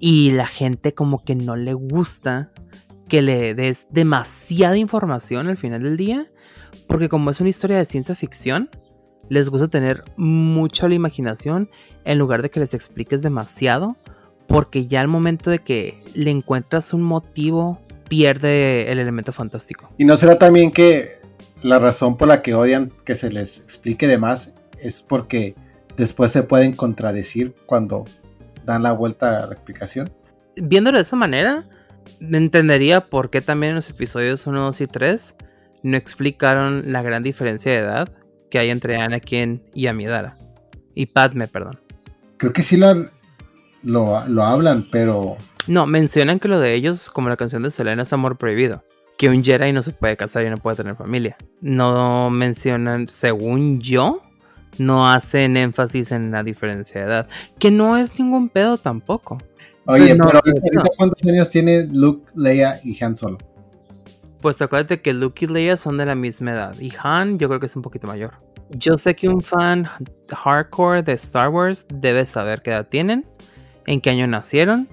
[0.01, 2.51] Y la gente como que no le gusta
[3.07, 6.25] que le des demasiada información al final del día,
[6.89, 8.69] porque como es una historia de ciencia ficción,
[9.29, 11.69] les gusta tener mucho la imaginación
[12.03, 13.95] en lugar de que les expliques demasiado,
[14.45, 19.89] porque ya al momento de que le encuentras un motivo pierde el elemento fantástico.
[19.97, 21.19] Y no será también que
[21.63, 25.55] la razón por la que odian que se les explique de más es porque
[25.97, 28.05] después se pueden contradecir cuando
[28.65, 30.11] dan la vuelta a la explicación.
[30.55, 31.65] Viéndolo de esa manera,
[32.19, 35.35] entendería por qué también en los episodios 1, 2 y 3
[35.83, 38.11] no explicaron la gran diferencia de edad
[38.49, 40.37] que hay entre Anakin y Amidala.
[40.93, 41.79] Y Padme, perdón.
[42.37, 43.09] Creo que sí lo,
[43.83, 48.13] lo hablan, pero no, mencionan que lo de ellos, como la canción de Selena, es
[48.13, 48.83] amor prohibido.
[49.17, 51.37] Que un Jedi no se puede casar y no puede tener familia.
[51.61, 54.21] No mencionan, según yo,
[54.77, 57.27] no hacen énfasis en la diferencia de edad.
[57.57, 59.37] Que no es ningún pedo tampoco.
[59.87, 60.41] Oye, pero
[60.97, 63.37] ¿cuántos años tiene Luke, Leia y Han Solo?
[64.41, 66.79] Pues acuérdate que Luke y Leia son de la misma edad.
[66.79, 68.33] Y Han yo creo que es un poquito mayor.
[68.71, 69.87] Yo sé que un fan
[70.29, 73.25] hardcore de Star Wars debe saber qué edad tienen,
[73.85, 74.89] en qué año nacieron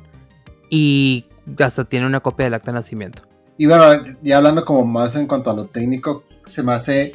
[0.72, 1.26] y
[1.58, 3.24] hasta tiene una copia del acta de nacimiento.
[3.58, 3.84] Y bueno,
[4.22, 7.12] ya hablando como más en cuanto a lo técnico, se me hace,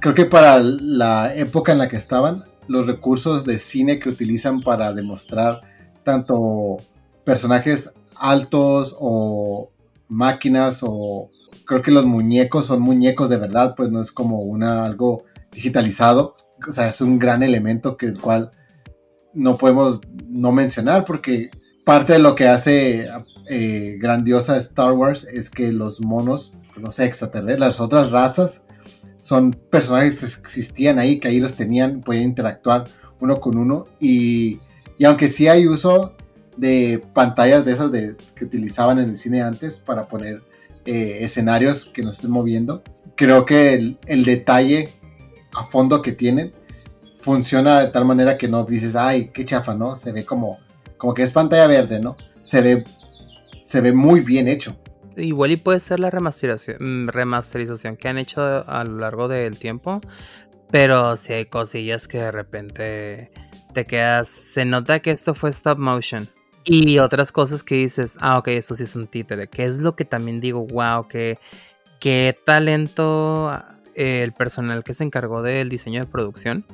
[0.00, 4.62] creo que para la época en la que estaban, los recursos de cine que utilizan
[4.62, 5.60] para demostrar
[6.02, 6.78] tanto
[7.24, 9.68] personajes altos o
[10.08, 11.28] máquinas o
[11.66, 16.36] creo que los muñecos son muñecos de verdad, pues no es como una algo digitalizado,
[16.66, 18.50] o sea, es un gran elemento que el cual
[19.34, 21.50] no podemos no mencionar porque
[21.84, 23.08] parte de lo que hace
[23.48, 28.62] eh, grandiosa Star Wars es que los monos, no sé, extraterrestres, las otras razas,
[29.18, 32.84] son personajes que existían ahí, que ahí los tenían, podían interactuar
[33.20, 33.86] uno con uno.
[34.00, 34.60] Y,
[35.04, 36.14] aunque sí hay uso
[36.56, 40.42] de pantallas de esas de, que utilizaban en el cine antes para poner
[40.84, 42.82] eh, escenarios que nos estén moviendo,
[43.16, 44.90] creo que el, el detalle
[45.54, 46.52] a fondo que tienen
[47.18, 49.96] funciona de tal manera que no dices, ay, qué chafa, ¿no?
[49.96, 50.58] Se ve como
[51.04, 52.16] como que es pantalla verde, ¿no?
[52.44, 52.82] Se ve,
[53.62, 54.74] se ve muy bien hecho.
[55.18, 60.00] Igual y puede ser la remasterización, mm, que han hecho a lo largo del tiempo,
[60.70, 63.30] pero si hay cosillas que de repente
[63.74, 66.26] te quedas, se nota que esto fue stop motion.
[66.64, 69.94] Y otras cosas que dices, ah, ok, esto sí es un títere, que es lo
[69.96, 71.38] que también digo, wow, que
[72.00, 73.62] qué talento
[73.94, 76.64] eh, el personal que se encargó del diseño de producción.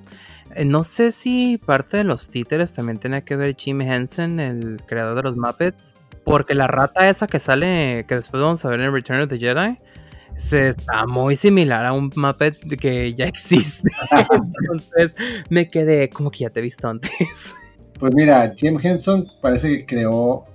[0.54, 4.83] Eh, no sé si parte de los títeres también tiene que ver Jim Henson, el
[4.87, 8.80] creador de los Muppets, porque la rata esa que sale, que después vamos a ver
[8.80, 9.78] en Return of the Jedi,
[10.37, 13.90] se está muy similar a un Muppet que ya existe.
[14.33, 15.14] Entonces
[15.48, 17.54] me quedé como que ya te he visto antes.
[17.98, 20.46] Pues mira, Jim Henson parece que creó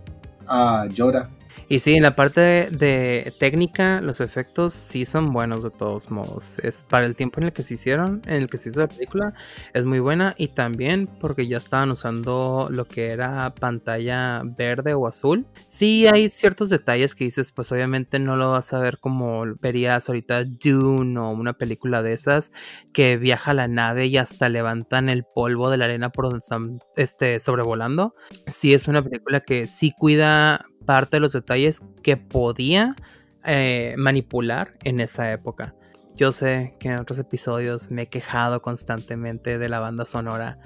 [0.47, 1.29] a Yoda.
[1.67, 6.59] Y sí, en la parte de, técnica, los efectos sí son buenos de todos modos.
[6.59, 8.87] Es para el tiempo en el que se hicieron, en el que se hizo la
[8.87, 9.33] película,
[9.73, 10.35] es muy buena.
[10.37, 15.47] Y también porque ya estaban usando lo que era pantalla verde o azul.
[15.67, 20.07] Sí, hay ciertos detalles que dices, pues obviamente no lo vas a ver como verías
[20.07, 22.51] ahorita Dune o una película de esas
[22.93, 26.79] que viaja la nave y hasta levantan el polvo de la arena por donde están
[26.95, 28.13] este, sobrevolando.
[28.47, 32.95] Sí, es una película que sí cuida parte de los detalles que podía
[33.43, 35.75] eh, manipular en esa época.
[36.15, 40.57] Yo sé que en otros episodios me he quejado constantemente de la banda sonora,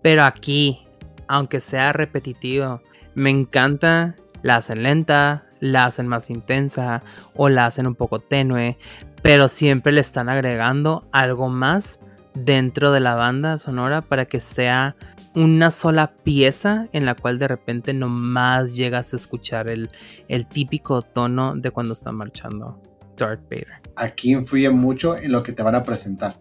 [0.00, 0.86] pero aquí,
[1.26, 2.80] aunque sea repetitivo,
[3.14, 7.02] me encanta, la hacen lenta, la hacen más intensa
[7.34, 8.78] o la hacen un poco tenue,
[9.22, 11.98] pero siempre le están agregando algo más
[12.34, 14.96] dentro de la banda sonora para que sea
[15.34, 19.88] una sola pieza en la cual de repente nomás llegas a escuchar el,
[20.28, 22.80] el típico tono de cuando está marchando
[23.16, 23.80] Darth Vader.
[23.96, 26.40] Aquí influye mucho en lo que te van a presentar.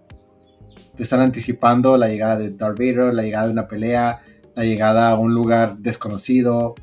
[0.96, 4.22] Te están anticipando la llegada de Darth Vader, la llegada de una pelea,
[4.56, 6.76] la llegada a un lugar desconocido.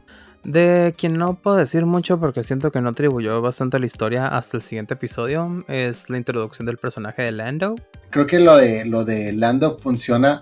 [0.45, 4.29] De quien no puedo decir mucho porque siento que no atribuyó bastante a la historia
[4.29, 7.75] hasta el siguiente episodio es la introducción del personaje de Lando.
[8.11, 10.41] Creo que lo de, lo de Lando funciona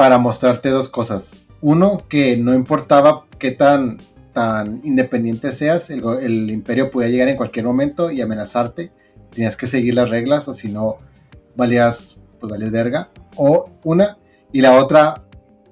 [0.00, 1.42] para mostrarte dos cosas.
[1.60, 3.98] Uno, que no importaba qué tan,
[4.32, 8.92] tan independiente seas, el, imperio podía llegar en cualquier momento y amenazarte.
[9.30, 10.96] Tenías que seguir las reglas o si no,
[11.54, 13.10] valías, pues valías verga.
[13.36, 14.16] O una,
[14.54, 15.22] y la otra,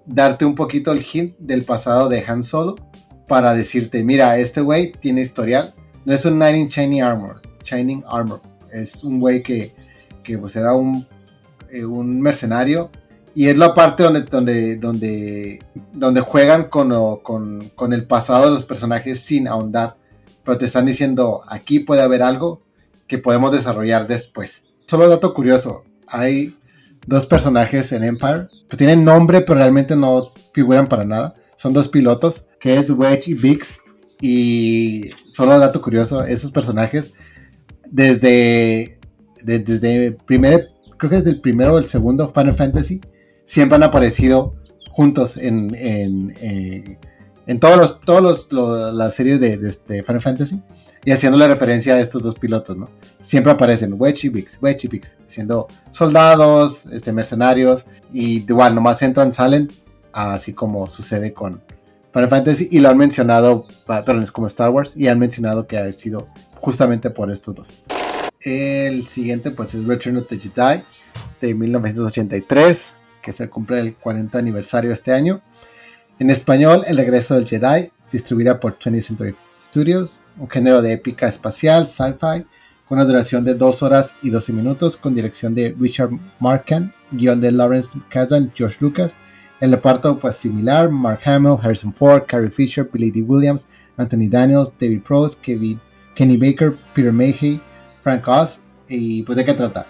[0.04, 2.76] darte un poquito el hint del pasado de Han Solo
[3.26, 5.72] para decirte, mira, este güey tiene historial.
[6.04, 8.42] No es un Knight in Shining Armor, Shining Armor.
[8.70, 9.74] Es un güey que,
[10.22, 11.06] que pues era un,
[11.70, 12.90] eh, un mercenario
[13.38, 16.90] y es la parte donde, donde, donde, donde juegan con,
[17.22, 19.94] con, el pasado de los personajes sin ahondar.
[20.42, 22.62] Pero te están diciendo, aquí puede haber algo
[23.06, 24.64] que podemos desarrollar después.
[24.88, 26.56] Solo dato curioso, hay
[27.06, 28.48] dos personajes en Empire.
[28.68, 31.36] Pues tienen nombre, pero realmente no figuran para nada.
[31.54, 33.76] Son dos pilotos, que es Wedge y Biggs.
[34.20, 37.12] Y solo dato curioso, esos personajes,
[37.88, 38.98] desde,
[39.44, 43.00] desde, primer, creo que desde el primero o el segundo Final Fantasy,
[43.48, 44.54] siempre han aparecido
[44.90, 46.98] juntos en, en, eh,
[47.46, 50.62] en todos los, todos los, las series de, de, Final Fantasy
[51.02, 52.90] y haciendo la referencia a estos dos pilotos, ¿no?
[53.22, 59.32] Siempre aparecen Wedge y Bix, Wedge y siendo soldados, este, mercenarios y igual nomás entran,
[59.32, 59.68] salen,
[60.12, 61.62] así como sucede con
[62.12, 65.78] Final Fantasy y lo han mencionado, perdón, es como Star Wars y han mencionado que
[65.78, 66.28] ha sido
[66.60, 67.82] justamente por estos dos.
[68.42, 70.82] El siguiente pues es Return of the Jedi
[71.40, 72.97] de 1983
[73.28, 75.42] que se cumple el 40 aniversario este año.
[76.18, 81.28] En español, El regreso del Jedi, distribuida por 20th Century Studios, un género de épica
[81.28, 82.46] espacial, sci-fi,
[82.86, 86.08] con una duración de 2 horas y 12 minutos, con dirección de Richard
[86.40, 89.12] Markham, guion de Lawrence Kasdan, George Lucas.
[89.60, 93.20] El reparto pues similar, Mark Hamill, Harrison Ford, Carrie Fisher, Billy D.
[93.20, 93.66] Williams,
[93.98, 95.78] Anthony Daniels, David Prose, Kevin,
[96.14, 97.60] Kenny Baker, Peter Mayhew,
[98.00, 98.60] Frank Oz.
[98.88, 99.84] ¿Y pues de qué trata?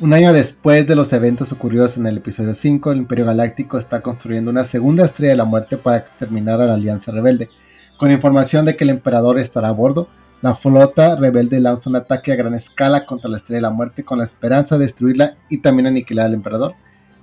[0.00, 4.00] Un año después de los eventos ocurridos en el episodio 5, el Imperio Galáctico está
[4.00, 7.48] construyendo una segunda estrella de la muerte para exterminar a la Alianza Rebelde.
[7.96, 10.08] Con información de que el emperador estará a bordo,
[10.40, 14.04] la flota rebelde lanza un ataque a gran escala contra la estrella de la muerte
[14.04, 16.74] con la esperanza de destruirla y también aniquilar al emperador.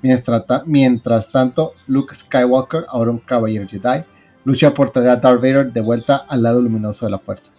[0.01, 4.03] Mientras, tanto, Luke Skywalker, ahora un caballero Jedi,
[4.43, 7.51] lucha por traer a Darth Vader de vuelta al lado luminoso de la fuerza.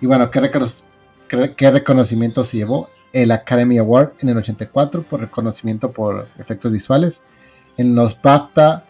[0.00, 2.88] Y bueno, ¿qué, reconocimiento se llevó?
[3.14, 7.22] El Academy Award en el 84 por reconocimiento por efectos visuales.
[7.78, 8.84] En los BAFTA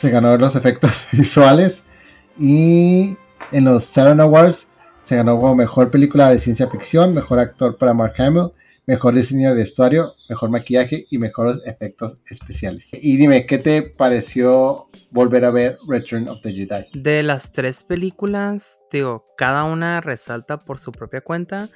[0.00, 1.82] se ganó los efectos visuales.
[2.38, 3.18] Y
[3.52, 4.68] en los Saturn Awards
[5.02, 8.52] se ganó como mejor película de ciencia ficción, mejor actor para Mark Hamill,
[8.86, 12.88] mejor diseño de vestuario, mejor maquillaje y mejores efectos especiales.
[12.94, 16.86] Y dime, ¿qué te pareció volver a ver Return of the Jedi?
[16.94, 21.68] De las tres películas, digo, cada una resalta por su propia cuenta.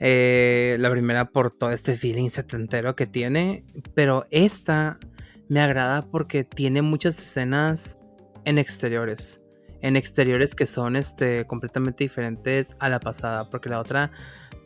[0.00, 3.64] Eh, la primera por todo este feeling setentero que tiene.
[3.94, 4.98] Pero esta
[5.48, 7.98] me agrada porque tiene muchas escenas
[8.44, 9.40] en exteriores.
[9.80, 13.50] En exteriores que son este, completamente diferentes a la pasada.
[13.50, 14.10] Porque la otra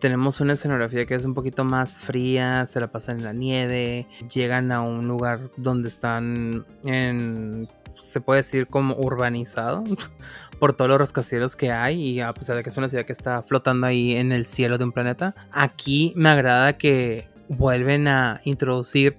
[0.03, 4.09] tenemos una escenografía que es un poquito más fría, se la pasan en la nieve,
[4.35, 9.85] llegan a un lugar donde están en, se puede decir como urbanizado
[10.63, 13.13] por todos los rascacielos que hay y a pesar de que es una ciudad que
[13.13, 18.41] está flotando ahí en el cielo de un planeta, aquí me agrada que vuelven a
[18.45, 19.17] introducir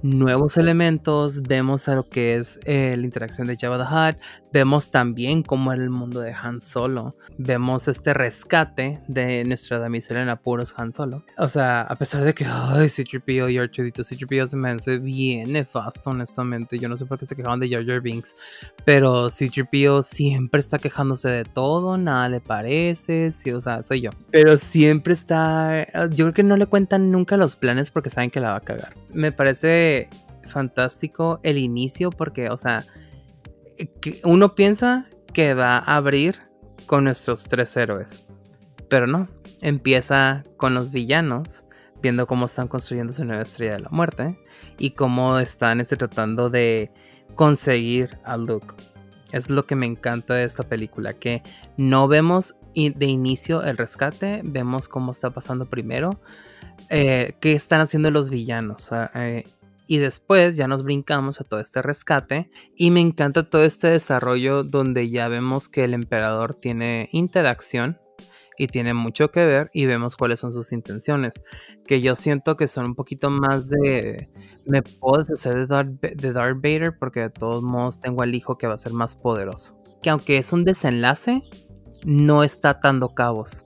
[0.00, 4.90] nuevos elementos, vemos a lo que es eh, la interacción de Java the Hutt, Vemos
[4.90, 7.16] también cómo era el mundo de Han Solo.
[7.36, 11.22] Vemos este rescate de nuestra damisela en apuros Han Solo.
[11.36, 15.52] O sea, a pesar de que, ay, C-3PO y R2D2, C-3PO se me hace bien
[15.52, 16.78] nefasto, honestamente.
[16.78, 18.34] Yo no sé por qué se quejaban de Jar Jar Binks,
[18.84, 24.10] pero C-3PO siempre está quejándose de todo, nada le parece, sí, o sea, soy yo.
[24.30, 28.40] Pero siempre está, yo creo que no le cuentan nunca los planes porque saben que
[28.40, 28.94] la va a cagar.
[29.12, 30.08] Me parece
[30.44, 32.84] fantástico el inicio porque, o sea,
[34.24, 36.40] uno piensa que va a abrir
[36.86, 38.26] con nuestros tres héroes,
[38.88, 39.28] pero no,
[39.60, 41.64] empieza con los villanos,
[42.02, 44.38] viendo cómo están construyendo su nueva estrella de la muerte
[44.78, 46.90] y cómo están este, tratando de
[47.34, 48.74] conseguir a Luke.
[49.32, 51.42] Es lo que me encanta de esta película, que
[51.76, 56.20] no vemos de inicio el rescate, vemos cómo está pasando primero,
[56.90, 58.90] eh, qué están haciendo los villanos.
[59.14, 59.44] Eh,
[59.88, 64.62] y después ya nos brincamos a todo este rescate y me encanta todo este desarrollo
[64.62, 67.98] donde ya vemos que el emperador tiene interacción
[68.58, 71.42] y tiene mucho que ver y vemos cuáles son sus intenciones.
[71.86, 74.28] Que yo siento que son un poquito más de...
[74.66, 78.58] Me puedo deshacer de Darth, de Darth Vader porque de todos modos tengo al hijo
[78.58, 79.80] que va a ser más poderoso.
[80.02, 81.40] Que aunque es un desenlace,
[82.04, 83.64] no está atando cabos.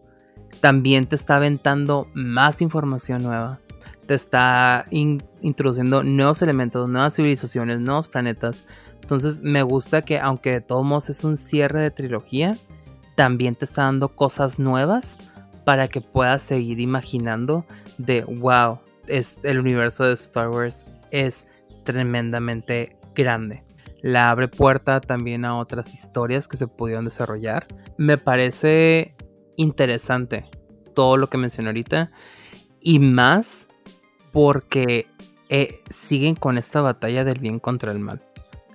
[0.60, 3.61] También te está aventando más información nueva
[4.06, 8.64] te está introduciendo nuevos elementos, nuevas civilizaciones, nuevos planetas.
[9.00, 12.56] Entonces me gusta que aunque de todos modos es un cierre de trilogía,
[13.14, 15.18] también te está dando cosas nuevas
[15.64, 17.64] para que puedas seguir imaginando
[17.98, 21.46] de wow, es el universo de Star Wars es
[21.84, 23.64] tremendamente grande.
[24.00, 27.68] La abre puerta también a otras historias que se pudieron desarrollar.
[27.96, 29.14] Me parece
[29.56, 30.50] interesante
[30.94, 32.10] todo lo que mencioné ahorita
[32.80, 33.68] y más
[34.32, 35.06] porque
[35.48, 38.22] eh, siguen con esta batalla del bien contra el mal.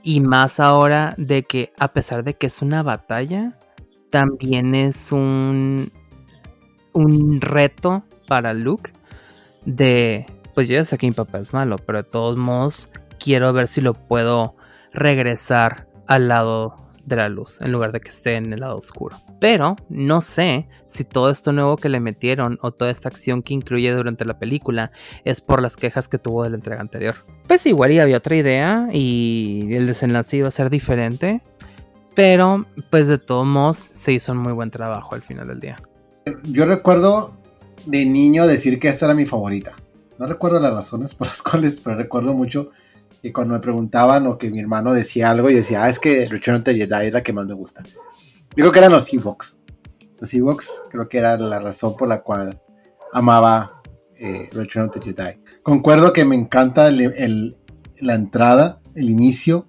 [0.03, 3.57] Y más ahora de que a pesar de que es una batalla,
[4.09, 5.91] también es un,
[6.93, 8.93] un reto para Luke
[9.65, 13.51] de, pues yo ya sé que mi papá es malo, pero de todos modos quiero
[13.53, 14.55] ver si lo puedo
[14.93, 19.15] regresar al lado de la luz en lugar de que esté en el lado oscuro.
[19.39, 23.53] Pero no sé si todo esto nuevo que le metieron o toda esta acción que
[23.53, 24.91] incluye durante la película
[25.23, 27.15] es por las quejas que tuvo de la entrega anterior.
[27.47, 31.41] Pues igual había otra idea y el desenlace iba a ser diferente.
[32.13, 35.81] Pero pues de todos modos se hizo un muy buen trabajo al final del día.
[36.43, 37.37] Yo recuerdo
[37.85, 39.75] de niño decir que esta era mi favorita.
[40.19, 42.71] No recuerdo las razones por las cuales, pero recuerdo mucho
[43.27, 46.29] y cuando me preguntaban o que mi hermano decía algo, y decía, ah, es que
[46.29, 47.83] Return of the Jedi es la que más me gusta.
[48.55, 49.57] Digo que eran los Ewoks.
[50.17, 52.61] Los Ewoks creo que era la razón por la cual
[53.11, 53.81] amaba
[54.17, 55.41] eh, Return of the Jedi.
[55.61, 59.67] Concuerdo que me encanta la entrada, el inicio,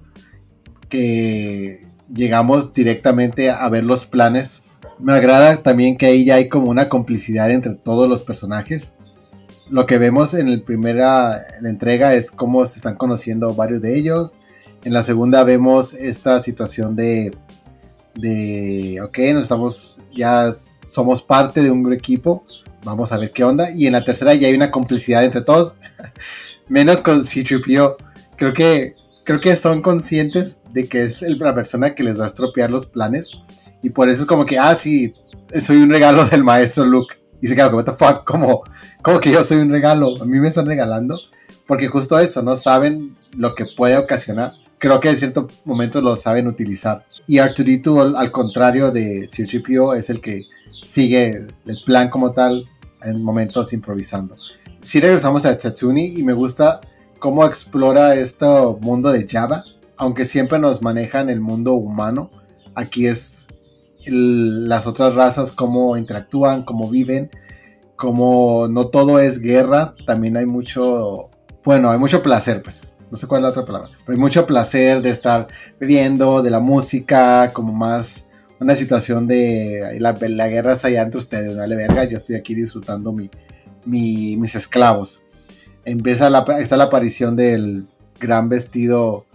[0.88, 4.62] que llegamos directamente a ver los planes.
[5.00, 8.92] Me agrada también que ahí ya hay como una complicidad entre todos los personajes
[9.70, 14.32] lo que vemos en la primera entrega es cómo se están conociendo varios de ellos.
[14.84, 17.36] En la segunda vemos esta situación de,
[18.14, 20.52] de, ok, nos estamos, ya
[20.86, 22.44] somos parte de un equipo,
[22.84, 23.70] vamos a ver qué onda.
[23.70, 25.72] Y en la tercera ya hay una complicidad entre todos,
[26.68, 27.96] menos con C-3PO.
[28.36, 32.28] Creo que, creo que son conscientes de que es la persona que les va a
[32.28, 33.30] estropear los planes.
[33.82, 35.14] Y por eso es como que, ah, sí,
[35.60, 37.17] soy un regalo del maestro Luke.
[37.40, 38.62] Y se queda como, what the fuck, como,
[39.20, 41.18] que yo soy un regalo, a mí me están regalando.
[41.66, 44.54] Porque justo eso, no saben lo que puede ocasionar.
[44.78, 47.04] Creo que en ciertos momentos lo saben utilizar.
[47.26, 50.44] Y R2D2, al, contrario de C-3PO, es el que
[50.82, 52.64] sigue el plan como tal
[53.02, 54.34] en momentos improvisando.
[54.80, 56.80] Si regresamos a Tatsuni y me gusta
[57.18, 58.46] cómo explora este
[58.80, 59.64] mundo de Java,
[59.96, 62.30] aunque siempre nos manejan el mundo humano,
[62.74, 63.47] aquí es
[64.08, 67.30] las otras razas, cómo interactúan, cómo viven,
[67.96, 71.30] como no todo es guerra, también hay mucho,
[71.64, 74.46] bueno, hay mucho placer, pues, no sé cuál es la otra palabra, pero hay mucho
[74.46, 75.48] placer de estar
[75.80, 78.24] viviendo, de la música, como más
[78.60, 80.12] una situación de la,
[80.48, 83.30] guerra es allá entre ustedes, vale verga, yo estoy aquí disfrutando mi,
[83.84, 85.22] mis esclavos.
[85.84, 87.86] Empieza la, está la aparición del
[88.18, 89.26] gran vestido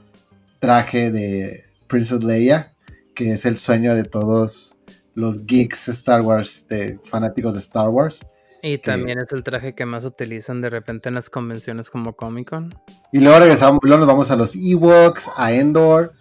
[0.59, 2.72] traje de Princess Leia,
[3.13, 4.75] que es el sueño de todos
[5.15, 8.25] los geeks Star Wars, de fanáticos de Star Wars.
[8.61, 12.49] Y también es el traje que más utilizan de repente en las convenciones como Comic
[12.49, 12.73] Con.
[13.11, 16.13] Y luego regresamos, luego nos vamos a los Ewoks, a Endor,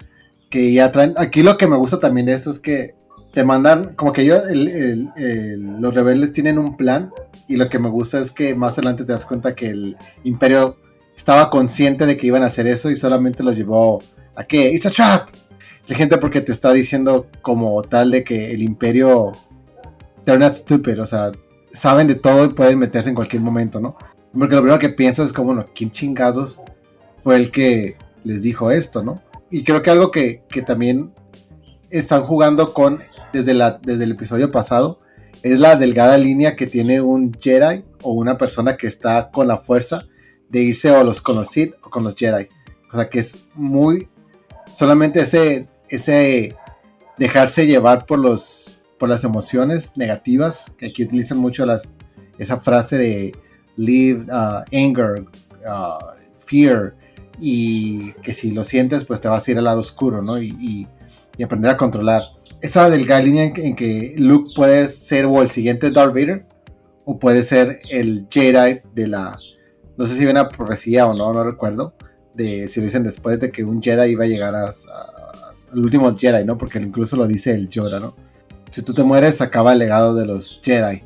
[0.51, 1.15] que ya traen.
[1.17, 2.97] Aquí lo que me gusta también de eso es que
[3.33, 7.13] te mandan, como que ellos, los rebeldes tienen un plan.
[7.49, 10.79] Y lo que me gusta es que más adelante te das cuenta que el Imperio
[11.17, 14.03] estaba consciente de que iban a hacer eso y solamente los llevó
[14.35, 15.29] a que, it's a trap,
[15.83, 19.33] inteligente porque te está diciendo como tal de que el imperio,
[20.25, 21.33] they're not stupid, o sea,
[21.73, 23.97] saben de todo y pueden meterse en cualquier momento, ¿no?
[24.33, 26.61] Porque lo primero que piensas es como, bueno, ¿quién chingados
[27.23, 29.23] fue el que les dijo esto, ¿no?
[29.51, 31.13] Y creo que algo que, que también
[31.91, 33.01] están jugando con
[33.33, 35.01] desde, la, desde el episodio pasado
[35.43, 39.59] es la delgada línea que tiene un Jedi o una persona que está con la
[39.59, 40.07] fuerza
[40.49, 41.49] de irse o los, con los
[41.83, 42.49] o con los Jedi.
[42.91, 44.09] O sea que es muy
[44.73, 46.57] solamente ese, ese
[47.19, 51.88] dejarse llevar por, los, por las emociones negativas, que aquí utilizan mucho las,
[52.38, 53.33] esa frase de
[53.77, 55.25] leave uh, anger,
[55.67, 56.95] uh, fear,
[57.40, 60.40] y que si lo sientes, pues te vas a ir al lado oscuro, ¿no?
[60.40, 60.87] Y,
[61.43, 62.23] aprender a controlar.
[62.61, 66.47] Esa delgada línea en que, Luke puede ser o el siguiente Darth Vader,
[67.05, 69.37] o puede ser el Jedi de la.
[69.97, 71.95] No sé si viene una profecía o no, no recuerdo
[72.35, 74.73] de si lo dicen después de que un Jedi iba a llegar a,
[75.73, 76.56] al último Jedi, ¿no?
[76.56, 78.14] Porque incluso lo dice el Yoda, ¿no?
[78.70, 81.02] Si tú te mueres, acaba el legado de los Jedi.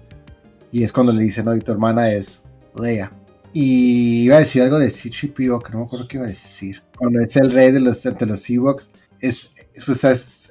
[0.72, 2.42] Y es cuando le dicen, no, y tu hermana es
[2.74, 3.12] Leia.
[3.52, 6.82] Y iba a decir algo de C-3PO, que no me acuerdo qué iba a decir.
[6.96, 8.90] Cuando es el rey de los, de los Ewoks,
[9.20, 9.50] es,
[9.84, 10.50] pues, es,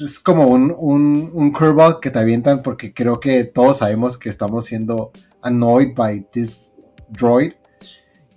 [0.00, 4.28] es, como un, un, un curveball que te avientan porque creo que todos sabemos que
[4.28, 6.72] estamos siendo annoyed by this
[7.08, 7.52] droid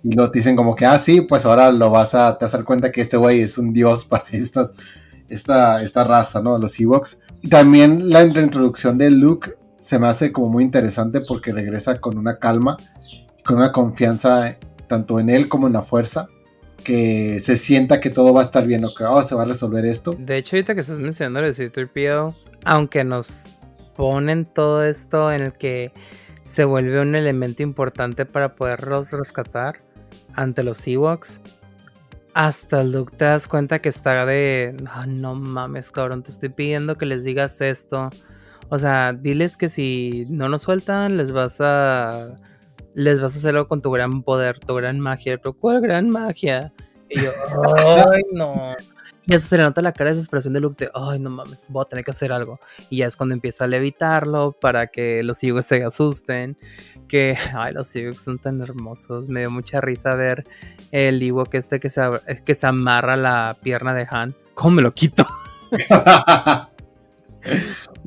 [0.02, 2.90] y lo dicen como que, ah, sí, pues ahora lo vas a, te dar cuenta
[2.90, 4.72] que este güey es un dios para estas,
[5.30, 6.58] esta, esta raza, ¿no?
[6.58, 7.18] Los Ewoks.
[7.42, 12.18] Y también la introducción de Luke se me hace como muy interesante porque regresa con
[12.18, 12.76] una calma,
[13.44, 16.28] con una confianza tanto en él como en la fuerza,
[16.84, 19.46] que se sienta que todo va a estar bien o que oh, se va a
[19.46, 20.16] resolver esto.
[20.18, 23.44] De hecho, ahorita que estás mencionando el C-3PO, aunque nos
[23.96, 25.92] ponen todo esto en el que
[26.44, 29.80] se vuelve un elemento importante para poderlos rescatar,
[30.34, 31.40] ante los Ewoks,
[32.34, 36.96] hasta Luke te das cuenta que está de, ah, no mames, cabrón, te estoy pidiendo
[36.96, 38.10] que les digas esto.
[38.68, 42.36] O sea, diles que si no nos sueltan, les vas a
[42.94, 45.38] les vas a hacerlo con tu gran poder, tu gran magia.
[45.38, 46.72] Pero ¿cuál gran magia?
[47.08, 47.30] Y yo,
[48.12, 48.74] ay, no.
[49.26, 51.66] Y eso se le nota la cara de desesperación de Luke de, ay, no mames,
[51.68, 52.58] voy a tener que hacer algo.
[52.88, 56.56] Y ya es cuando empieza a levitarlo para que los higos se asusten.
[57.10, 59.28] Que, ay, los higos son tan hermosos.
[59.28, 60.44] Me dio mucha risa ver
[60.92, 62.02] el que este que se,
[62.44, 64.34] que se amarra la pierna de Han.
[64.54, 65.26] ¿Cómo me lo quito?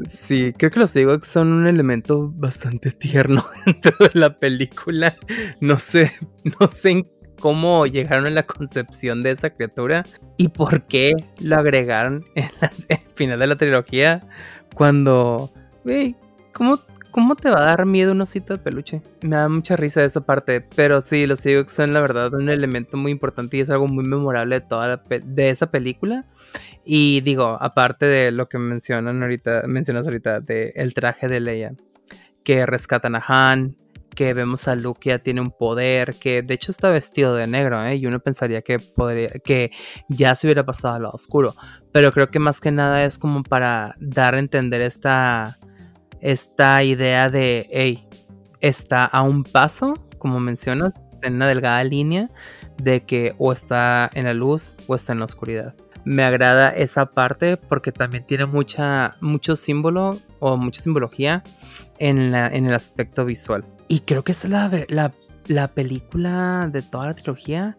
[0.08, 5.16] Sí, creo que los Ewoks son un elemento bastante tierno dentro de la película.
[5.60, 6.12] No sé,
[6.60, 7.06] no sé
[7.40, 10.04] cómo llegaron a la concepción de esa criatura
[10.38, 12.50] y por qué lo agregaron en,
[12.88, 14.28] el final de la trilogía
[14.74, 15.52] cuando,
[15.84, 16.16] güey,
[16.54, 16.80] ¿cómo,
[17.14, 19.02] ¿cómo te va a dar miedo un osito de peluche?
[19.22, 22.98] Me da mucha risa esa parte, pero sí, los Ewoks son la verdad un elemento
[22.98, 26.26] muy importante y es algo muy memorable de, toda de esa película.
[26.84, 31.76] Y digo, aparte de lo que mencionan ahorita, mencionas ahorita, de el traje de Leia,
[32.44, 33.78] que rescatan a Han,
[34.16, 37.86] que vemos a Luke ya tiene un poder, que de hecho está vestido de negro,
[37.86, 37.96] ¿eh?
[37.96, 39.72] y uno pensaría que, podría, que
[40.10, 41.56] ya se hubiera pasado al lado oscuro,
[41.92, 45.58] pero creo que más que nada es como para dar a entender esta,
[46.24, 48.08] esta idea de, hey,
[48.62, 52.30] está a un paso, como mencionas, en una delgada línea
[52.82, 55.76] de que o está en la luz o está en la oscuridad.
[56.06, 61.44] Me agrada esa parte porque también tiene mucha, mucho símbolo o mucha simbología
[62.00, 63.66] en, la, en el aspecto visual.
[63.90, 64.72] Y creo que es la,
[65.48, 67.78] la, película de toda la trilogía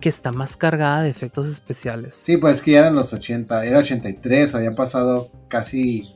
[0.00, 2.16] que está más cargada de efectos especiales.
[2.16, 6.14] Sí, pues que ya eran los 80, era 83, habían pasado casi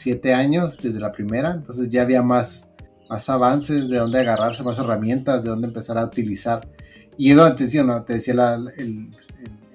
[0.00, 2.68] 7 años desde la primera, entonces ya había más,
[3.08, 6.68] más avances de dónde agarrarse, más herramientas de dónde empezar a utilizar.
[7.16, 8.02] Y es donde te decía, ¿no?
[8.02, 8.34] te decía
[8.76, 9.14] en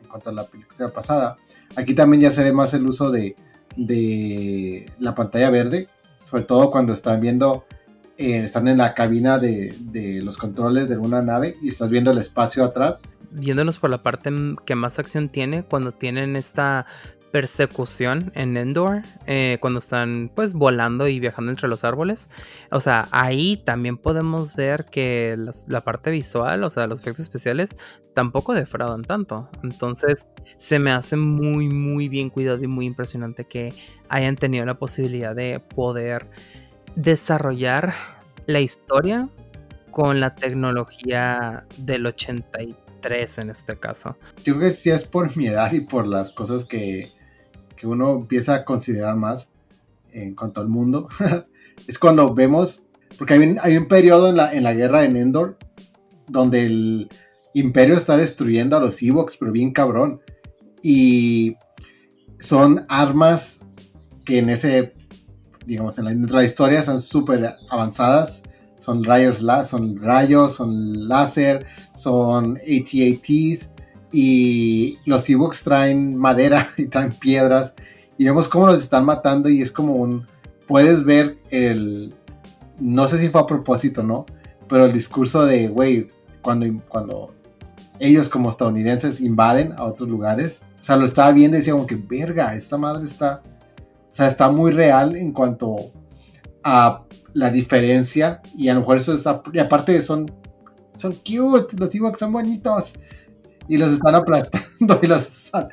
[0.10, 1.38] cuanto a la película pasada,
[1.76, 3.36] aquí también ya se ve más el uso de,
[3.76, 5.88] de la pantalla verde,
[6.22, 7.66] sobre todo cuando están viendo
[8.18, 9.76] eh, están en la cabina de,
[10.24, 13.00] los controles de una nave y estás viendo el espacio atrás.
[13.32, 14.32] Viéndonos por la parte
[14.66, 16.86] que más acción tiene, cuando tienen esta
[17.36, 22.30] persecución en Endor, eh, cuando están pues volando y viajando entre los árboles.
[22.72, 25.36] O sea, ahí también podemos ver que
[25.68, 27.76] la parte visual, o sea, los efectos especiales,
[28.14, 29.50] tampoco defraudan tanto.
[29.64, 30.28] Entonces,
[30.60, 33.74] se me hace muy, muy bien cuidado y muy impresionante que
[34.08, 36.30] hayan tenido la posibilidad de poder
[36.96, 37.96] desarrollar
[38.46, 39.28] la historia
[39.92, 44.16] con la tecnología del 83 en este caso.
[44.46, 47.12] Yo creo que sí es por mi edad y por las cosas que,
[47.84, 49.50] uno empieza a considerar más
[50.12, 51.08] en cuanto al mundo.
[51.88, 52.84] es cuando vemos,
[53.18, 55.58] porque hay un, hay un periodo en la, en la guerra en Endor
[56.28, 57.10] donde el
[57.54, 60.22] imperio está destruyendo a los Evox, pero bien cabrón.
[60.82, 61.56] Y
[62.40, 63.62] son armas
[64.26, 64.94] que en ese,
[65.66, 68.42] digamos, en la, la historia son súper avanzadas.
[68.80, 71.66] Son rayos, son rayos, son láser,
[71.96, 73.70] son AT-ATs
[74.12, 77.74] y los ebooks traen madera y traen piedras
[78.18, 80.26] y vemos cómo los están matando y es como un,
[80.68, 82.14] puedes ver el,
[82.80, 84.26] no sé si fue a propósito, ¿no?
[84.68, 86.08] Pero el discurso de, güey,
[86.42, 87.32] cuando, cuando
[88.00, 91.88] ellos como estadounidenses invaden a otros lugares, o sea, lo estaba viendo y decía como
[91.88, 95.76] que, verga, esta madre está, o sea, está muy real en cuanto
[96.64, 97.04] a
[97.34, 100.32] la diferencia y a lo mejor eso es, y aparte son,
[100.96, 102.94] son cute, los que son bonitos
[103.68, 105.70] y los están aplastando y los están,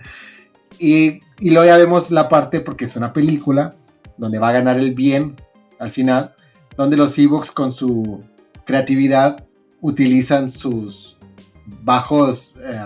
[0.79, 3.75] y, y luego ya vemos la parte, porque es una película,
[4.17, 5.37] donde va a ganar el bien
[5.79, 6.35] al final,
[6.77, 8.23] donde los Ewoks con su
[8.65, 9.45] creatividad
[9.81, 11.19] utilizan sus
[11.67, 12.81] bajos, eh,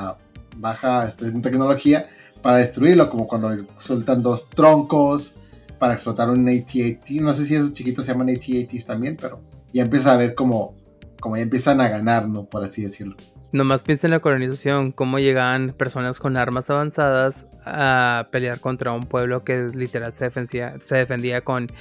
[0.57, 2.09] baja este, tecnología
[2.43, 5.35] para destruirlo, como cuando sueltan dos troncos
[5.79, 7.11] para explotar un AT-AT.
[7.21, 9.41] No sé si esos chiquitos se llaman AT-ATs también, pero
[9.73, 10.75] ya empieza a ver como,
[11.21, 12.45] como ya empiezan a ganar, ¿no?
[12.47, 13.17] Por así decirlo.
[13.57, 19.07] Nomás piensa en la colonización, cómo llegaban personas con armas avanzadas a pelear contra un
[19.07, 21.73] pueblo que literal se defendía, se defendía con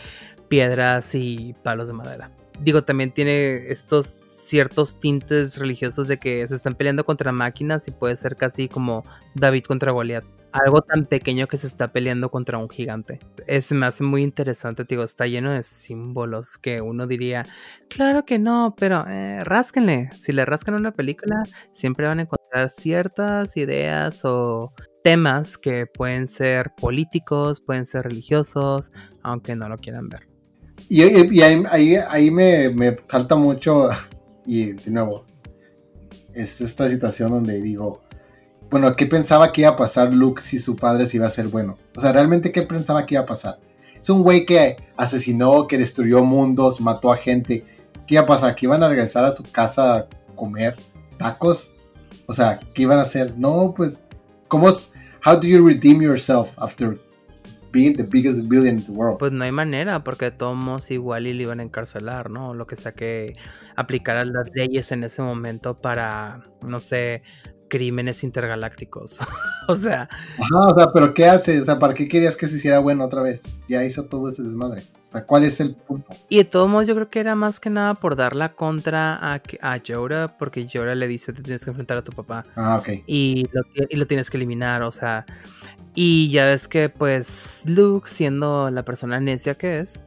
[0.47, 2.32] piedras y palos de madera.
[2.61, 7.91] Digo, también tiene estos ciertos tintes religiosos de que se están peleando contra máquinas y
[7.91, 9.03] puede ser casi como
[9.34, 10.23] David contra Goliat
[10.55, 13.19] algo tan pequeño que se está peleando contra un gigante.
[13.47, 17.45] Es hace muy interesante, digo, está lleno de símbolos que uno diría,
[17.89, 20.09] claro que no, pero eh, rásquenle.
[20.17, 21.43] Si le rascan una película,
[21.73, 28.91] siempre van a encontrar ciertas ideas o temas que pueden ser políticos, pueden ser religiosos,
[29.21, 30.27] aunque no lo quieran ver.
[30.89, 31.01] Y,
[31.41, 33.89] ahí, ahí, me, me falta mucho,
[34.45, 35.25] y de nuevo,
[36.33, 38.04] es esta situación donde digo,
[38.70, 41.47] bueno, ¿qué pensaba que iba a pasar Luke si su padre se iba a ser
[41.47, 41.78] bueno?
[41.95, 43.59] O sea, ¿realmente qué pensaba que iba a pasar?
[43.99, 47.66] Es un güey que asesinó, que destruyó mundos, mató a gente.
[48.07, 48.55] ¿Qué iba a pasar?
[48.55, 50.76] ¿Que iban a regresar a su casa a comer
[51.18, 51.74] tacos?
[52.28, 53.34] O sea, ¿qué iban a hacer?
[53.38, 54.03] No, pues,
[54.47, 54.91] ¿cómo es?
[55.26, 56.99] How do you redeem yourself after
[57.72, 59.18] being the biggest villain in the world?
[59.18, 62.53] Pues no hay manera, porque todos igual y le iban a encarcelar, ¿no?
[62.53, 63.36] Lo que sea que
[63.76, 67.24] aplicaran las leyes en ese momento para, no sé,
[67.76, 69.19] crímenes intergalácticos.
[69.67, 70.07] o sea.
[70.38, 71.59] Ajá, o sea, pero ¿qué hace?
[71.59, 73.43] O sea, ¿para qué querías que se hiciera bueno otra vez?
[73.67, 74.84] Ya hizo todo ese desmadre.
[75.09, 76.09] O sea, ¿cuál es el punto?
[76.30, 79.15] Y de todos modos, yo creo que era más que nada por dar la contra
[79.15, 82.45] a, a Yoda, porque Yoda le dice: Te tienes que enfrentar a tu papá.
[82.55, 83.03] Ah, ok.
[83.07, 85.26] Y lo, y lo tienes que eliminar, o sea.
[85.95, 90.03] Y ya ves que, pues, Luke, siendo la persona necia que es,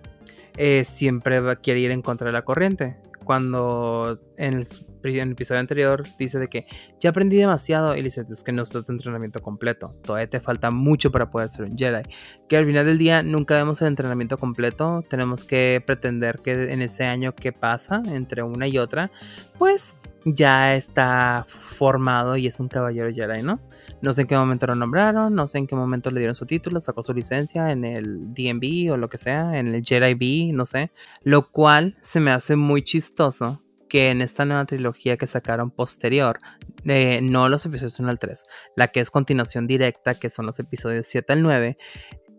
[0.57, 2.97] eh, siempre va, quiere ir en contra de la corriente.
[3.25, 4.67] Cuando en el
[5.03, 6.67] en el episodio anterior dice de que
[7.01, 10.41] ya aprendí demasiado y le dice es que no estás de entrenamiento completo, todavía te
[10.41, 12.03] falta mucho para poder ser un Jedi,
[12.49, 16.83] que al final del día nunca vemos el entrenamiento completo, tenemos que pretender que en
[16.83, 19.11] ese año que pasa entre una y otra,
[19.59, 23.61] pues ya está formado y es un caballero Jedi, ¿no?
[24.03, 26.47] No sé en qué momento lo nombraron, no sé en qué momento le dieron su
[26.47, 30.53] título, sacó su licencia en el DMV o lo que sea, en el Jedi B,
[30.53, 30.91] no sé,
[31.23, 36.39] lo cual se me hace muy chistoso que en esta nueva trilogía que sacaron posterior,
[36.85, 38.45] eh, no los episodios 1 al 3,
[38.77, 41.79] la que es continuación directa, que son los episodios 7 al 9,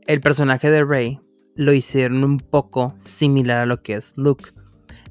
[0.07, 1.19] el personaje de Rey
[1.55, 4.51] lo hicieron un poco similar a lo que es Luke.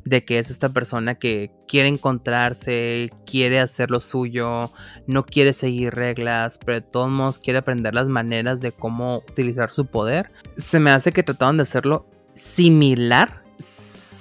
[0.05, 4.71] De que es esta persona que quiere encontrarse, quiere hacer lo suyo,
[5.07, 9.71] no quiere seguir reglas, pero de todos modos quiere aprender las maneras de cómo utilizar
[9.71, 10.31] su poder.
[10.57, 13.43] Se me hace que trataron de hacerlo similar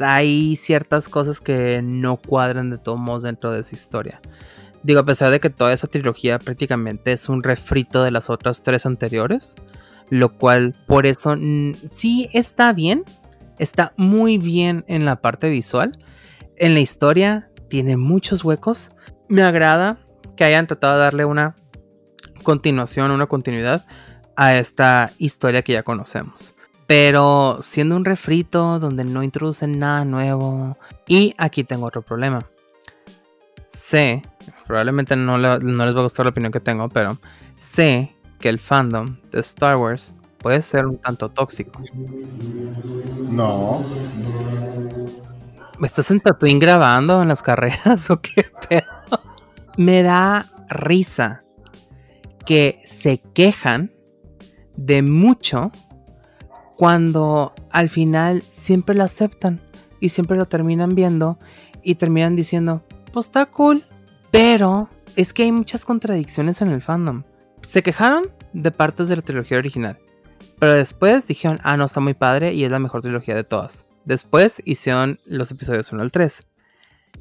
[0.02, 4.22] hay ciertas cosas que no cuadran de todos modos dentro de esa historia.
[4.84, 8.62] Digo, a pesar de que toda esa trilogía prácticamente es un refrito de las otras
[8.62, 9.56] tres anteriores,
[10.10, 11.36] lo cual por eso
[11.91, 13.04] sí está bien,
[13.60, 16.00] está muy bien en la parte visual.
[16.56, 18.91] En la historia tiene muchos huecos.
[19.28, 20.00] Me agrada
[20.36, 21.56] que hayan tratado de darle una
[22.43, 23.86] continuación, una continuidad
[24.36, 26.57] a esta historia que ya conocemos.
[26.88, 30.78] Pero siendo un refrito donde no introducen nada nuevo.
[31.08, 32.46] Y aquí tengo otro problema.
[33.70, 34.24] Sé,
[34.66, 37.18] probablemente no, les va a gustar la opinión que tengo, pero
[37.58, 41.82] sé que el fandom de Star Wars puede ser un tanto tóxico.
[43.30, 43.84] No.
[45.84, 49.22] ¿Estás en Tatooine grabando en las carreras o qué pedo?
[49.78, 51.44] Me da risa
[52.46, 53.94] que se quejan
[54.76, 55.72] de mucho
[56.78, 59.59] cuando al final siempre lo aceptan
[59.99, 61.39] y siempre lo terminan viendo
[61.84, 63.84] y terminan diciendo, pues está cool,
[64.30, 67.23] pero es que hay muchas contradicciones en el fandom.
[67.61, 69.97] Se quejaron de partes de la trilogía original,
[70.59, 73.88] Pero después dijeron, ah, no, está muy padre y es la mejor trilogía de todas.
[74.05, 76.47] Después hicieron los episodios 1 al 3.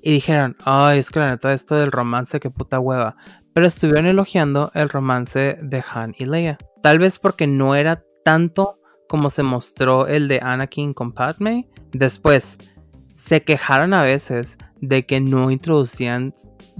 [0.02, 3.16] Y dijeron, ay, es que la neta, esto del romance, qué puta hueva.
[3.54, 6.58] Pero estuvieron elogiando el romance de Han y Leia.
[6.82, 8.78] Tal vez porque no era tanto
[9.08, 11.68] como se mostró el de Anakin con Padme.
[11.92, 12.58] Después,
[13.16, 16.34] se quejaron a veces de que no introducían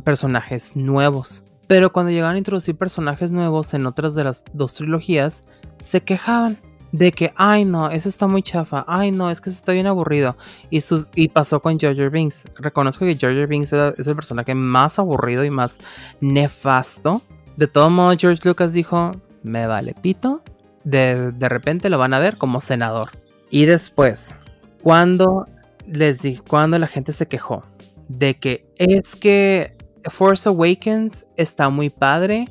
[0.05, 1.45] personajes nuevos.
[1.67, 5.43] Pero cuando llegaban a introducir personajes nuevos en otras de las dos trilogías,
[5.81, 6.57] se quejaban
[6.93, 9.87] de que, ay no, eso está muy chafa, ay no, es que se está bien
[9.87, 10.37] aburrido.
[10.71, 12.45] Y, sus, y pasó con George Binks.
[12.59, 15.79] Reconozco que George Binks es el personaje más aburrido y más
[16.21, 17.23] nefasto.
[17.57, 19.13] De todo modo, George Lucas dijo,
[19.43, 20.43] me vale pito.
[20.87, 23.11] De, de repente lo van a ver como senador.
[23.51, 24.37] Y después,
[24.83, 25.45] cuando
[25.87, 27.65] les di, cuando la gente se quejó
[28.09, 32.47] de que es que Force Awakens está muy padre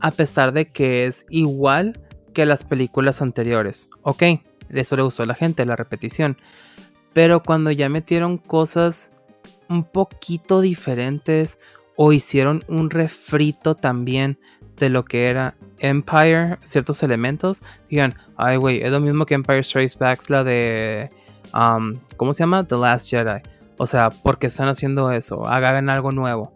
[0.00, 2.00] a pesar de que es igual
[2.32, 3.88] que las películas anteriores.
[4.02, 4.22] Ok,
[4.70, 6.38] eso le gustó a la gente, la repetición.
[7.12, 9.12] Pero cuando ya metieron cosas
[9.68, 11.58] un poquito diferentes
[11.96, 14.38] o hicieron un refrito también
[14.78, 19.62] de lo que era Empire, ciertos elementos, digan, ay güey, es lo mismo que Empire
[19.62, 21.10] Strikes Back, la de
[21.54, 22.66] Um, ¿cómo se llama?
[22.66, 23.40] The Last Jedi.
[23.76, 25.46] O sea, porque están haciendo eso?
[25.46, 26.52] Hagan algo nuevo.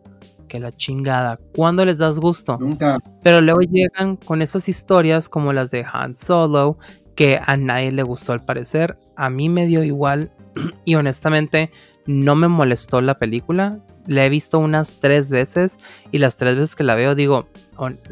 [0.49, 1.39] Que la chingada.
[1.55, 2.57] ¿Cuándo les das gusto?
[2.59, 2.99] Nunca.
[3.23, 6.79] Pero luego llegan con esas historias como las de Han Solo,
[7.15, 8.97] que a nadie le gustó al parecer.
[9.17, 10.33] A mí me dio igual
[10.85, 11.71] y honestamente
[12.07, 13.79] no me molestó la película.
[14.09, 15.79] La he visto unas tres veces
[16.11, 17.47] y las tres veces que la veo digo,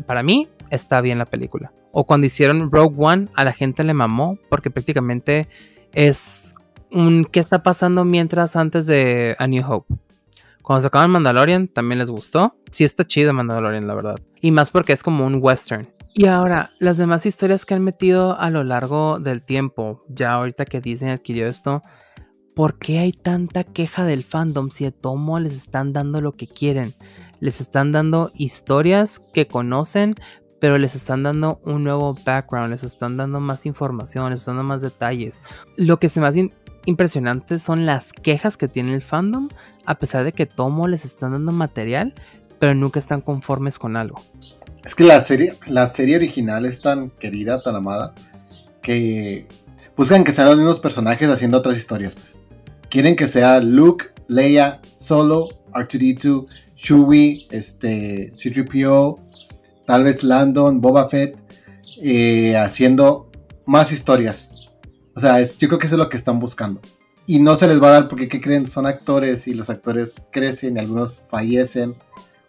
[0.06, 1.72] para mí está bien la película.
[1.90, 5.48] O cuando hicieron Rogue One, a la gente le mamó porque prácticamente
[5.92, 6.54] es
[7.32, 9.94] qué está pasando mientras antes de A New Hope.
[10.62, 12.56] Cuando sacaban Mandalorian también les gustó.
[12.70, 14.16] Sí está chido Mandalorian, la verdad.
[14.40, 15.88] Y más porque es como un western.
[16.12, 20.64] Y ahora, las demás historias que han metido a lo largo del tiempo, ya ahorita
[20.64, 21.82] que Disney adquirió esto,
[22.56, 26.48] ¿por qué hay tanta queja del fandom si a Tomo les están dando lo que
[26.48, 26.94] quieren?
[27.38, 30.14] Les están dando historias que conocen,
[30.58, 34.68] pero les están dando un nuevo background, les están dando más información, les están dando
[34.68, 35.42] más detalles.
[35.76, 36.50] Lo que se me hace
[36.86, 39.50] impresionantes son las quejas que tiene el fandom,
[39.84, 42.14] a pesar de que Tomo les están dando material,
[42.58, 44.22] pero nunca están conformes con algo.
[44.82, 48.14] Es que la serie, la serie original es tan querida, tan amada,
[48.80, 49.46] que
[49.94, 52.14] buscan que sean los mismos personajes haciendo otras historias.
[52.14, 52.45] Pues.
[52.96, 59.20] Quieren que sea Luke, Leia, Solo, R2D2, Chewie, este, C-3PO,
[59.86, 61.36] tal vez Landon, Boba Fett,
[62.00, 63.30] eh, haciendo
[63.66, 64.56] más historias
[65.16, 66.80] o sea, yo creo que eso es lo que están buscando.
[67.26, 68.66] Y no se les va a dar porque, ¿qué creen?
[68.66, 71.96] Son actores y los actores crecen y algunos fallecen.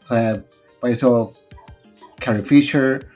[0.04, 0.44] O sea,
[0.82, 1.34] falleció
[2.20, 3.08] Carrie Fisher,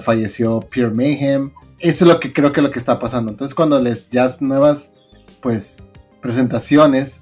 [0.00, 1.52] falleció Pierre Mayhem.
[1.80, 3.32] Eso es lo que creo que es lo que está pasando.
[3.32, 4.94] Entonces, cuando les ya nuevas,
[5.40, 5.88] pues,
[6.24, 7.20] presentaciones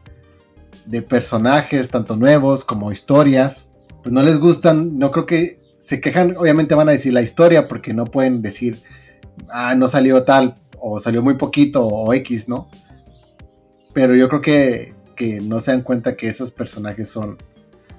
[0.87, 3.67] de personajes, tanto nuevos como historias,
[4.01, 4.97] pues no les gustan.
[4.97, 6.37] No creo que se quejan.
[6.37, 8.81] Obviamente van a decir la historia porque no pueden decir,
[9.49, 12.69] ah, no salió tal o salió muy poquito o X, ¿no?
[13.93, 17.39] Pero yo creo que, que no se dan cuenta que esos personajes son...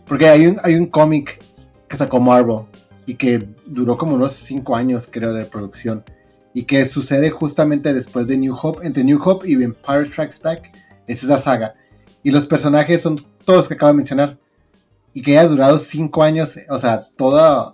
[0.08, 1.44] Porque hay un, hay un cómic
[1.90, 2.62] que sacó Marvel
[3.06, 6.06] y que duró como unos 5 años, creo, de producción.
[6.54, 10.72] Y que sucede justamente después de New Hope, entre New Hope y Empire Strikes Back.
[11.08, 11.76] Es esa saga.
[12.24, 14.38] Y los personajes son todos los que acabo de mencionar.
[15.14, 17.74] Y que haya durado 5 años, o sea, toda,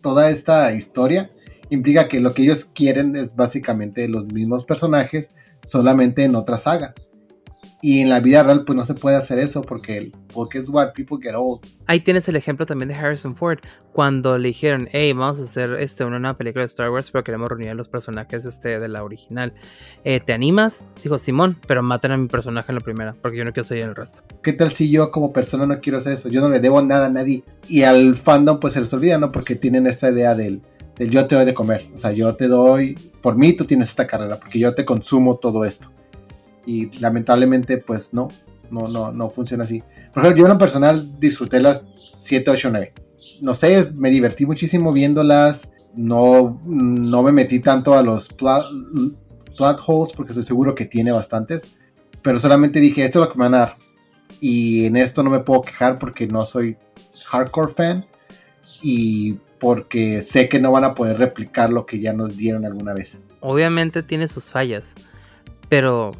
[0.00, 1.30] toda esta historia
[1.70, 5.30] implica que lo que ellos quieren es básicamente los mismos personajes,
[5.66, 6.94] solamente en otra saga.
[7.80, 10.68] Y en la vida real, pues no se puede hacer eso porque el porque es
[10.68, 11.60] what people get old.
[11.86, 13.58] Ahí tienes el ejemplo también de Harrison Ford.
[13.92, 17.48] Cuando le dijeron, hey, vamos a hacer este, una película de Star Wars, pero queremos
[17.48, 19.52] reunir a los personajes este, de la original.
[20.04, 20.84] Eh, ¿Te animas?
[21.02, 23.84] Dijo Simón, pero maten a mi personaje en la primera, porque yo no quiero seguir
[23.84, 24.22] en el resto.
[24.42, 26.28] ¿Qué tal si yo como persona no quiero hacer eso?
[26.28, 27.44] Yo no le debo nada a nadie.
[27.68, 29.32] Y al fandom, pues se les olvida, ¿no?
[29.32, 30.62] Porque tienen esta idea del
[30.98, 31.88] yo te doy de comer.
[31.94, 35.36] O sea, yo te doy, por mí tú tienes esta carrera, porque yo te consumo
[35.36, 35.90] todo esto.
[36.66, 38.28] Y lamentablemente, pues no,
[38.70, 39.82] no, no, no funciona así.
[40.12, 41.84] Por ejemplo, yo en lo personal disfruté las
[42.18, 42.92] 7, 8, 9.
[43.40, 45.70] No sé, me divertí muchísimo viéndolas.
[45.94, 48.66] No, no me metí tanto a los plot,
[49.86, 51.76] holes porque estoy seguro que tiene bastantes.
[52.22, 53.76] Pero solamente dije, esto es lo que me van a dar.
[54.40, 56.76] Y en esto no me puedo quejar porque no soy
[57.26, 58.06] hardcore fan.
[58.80, 62.94] Y porque sé que no van a poder replicar lo que ya nos dieron alguna
[62.94, 63.20] vez.
[63.38, 64.94] Obviamente tiene sus fallas,
[65.68, 66.12] pero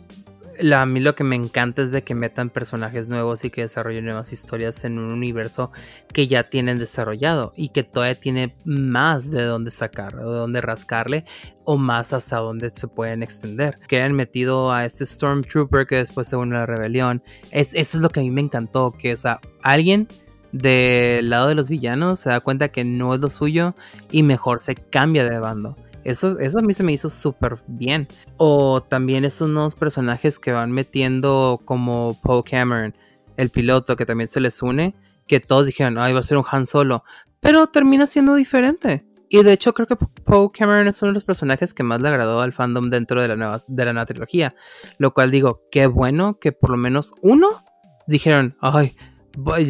[0.70, 4.04] a mí lo que me encanta es de que metan personajes nuevos y que desarrollen
[4.04, 5.72] nuevas historias en un universo
[6.12, 11.24] que ya tienen desarrollado y que todavía tiene más de dónde sacar, de dónde rascarle
[11.64, 13.78] o más hasta dónde se pueden extender.
[13.88, 17.22] Que hayan metido a este Stormtrooper que después se une a la rebelión.
[17.50, 20.08] Es, eso es lo que a mí me encantó, que o alguien
[20.52, 23.74] del lado de los villanos se da cuenta que no es lo suyo
[24.10, 25.76] y mejor se cambia de bando.
[26.04, 28.08] Eso, eso a mí se me hizo súper bien.
[28.36, 32.94] O también esos nuevos personajes que van metiendo como Poe Cameron,
[33.36, 34.94] el piloto que también se les une,
[35.26, 37.04] que todos dijeron, ay, va a ser un Han Solo,
[37.40, 39.06] pero termina siendo diferente.
[39.28, 42.08] Y de hecho creo que Poe Cameron es uno de los personajes que más le
[42.08, 44.54] agradó al fandom dentro de la nueva, de la nueva trilogía.
[44.98, 47.48] Lo cual digo, qué bueno que por lo menos uno
[48.06, 48.94] dijeron, ay,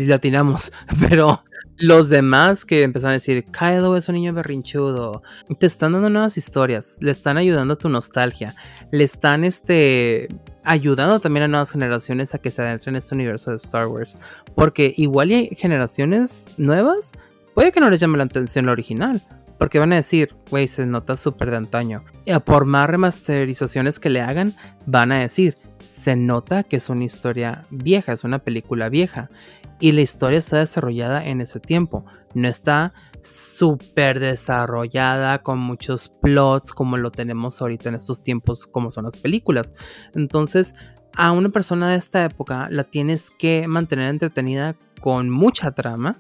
[0.07, 0.73] la tiramos,
[1.09, 1.45] pero
[1.83, 5.23] los demás que empezaron a decir, Kylo es un niño berrinchudo,
[5.59, 8.55] te están dando nuevas historias, le están ayudando a tu nostalgia,
[8.93, 10.29] le están este,
[10.63, 14.17] ayudando también a nuevas generaciones a que se adentren en este universo de Star Wars.
[14.55, 17.11] Porque igual hay generaciones nuevas,
[17.53, 19.21] puede que no les llame la atención lo original.
[19.63, 22.03] Porque van a decir, güey, se nota súper de antaño.
[22.25, 24.55] Y por más remasterizaciones que le hagan,
[24.87, 29.31] van a decir, se nota que es una historia vieja, es una película vieja.
[29.79, 32.05] Y la historia está desarrollada en ese tiempo.
[32.35, 32.93] No está
[33.23, 39.17] súper desarrollada con muchos plots como lo tenemos ahorita en estos tiempos como son las
[39.17, 39.75] películas.
[40.13, 40.75] Entonces,
[41.15, 46.19] a una persona de esta época la tienes que mantener entretenida con mucha trama.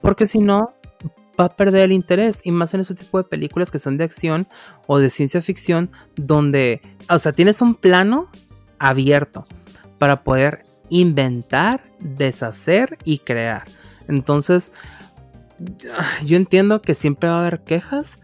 [0.00, 0.74] Porque si no,
[1.38, 2.40] va a perder el interés.
[2.44, 4.46] Y más en ese tipo de películas que son de acción
[4.86, 8.28] o de ciencia ficción, donde, o sea, tienes un plano
[8.78, 9.46] abierto
[9.98, 13.64] para poder inventar, deshacer y crear.
[14.08, 14.72] Entonces,
[16.24, 18.18] yo entiendo que siempre va a haber quejas,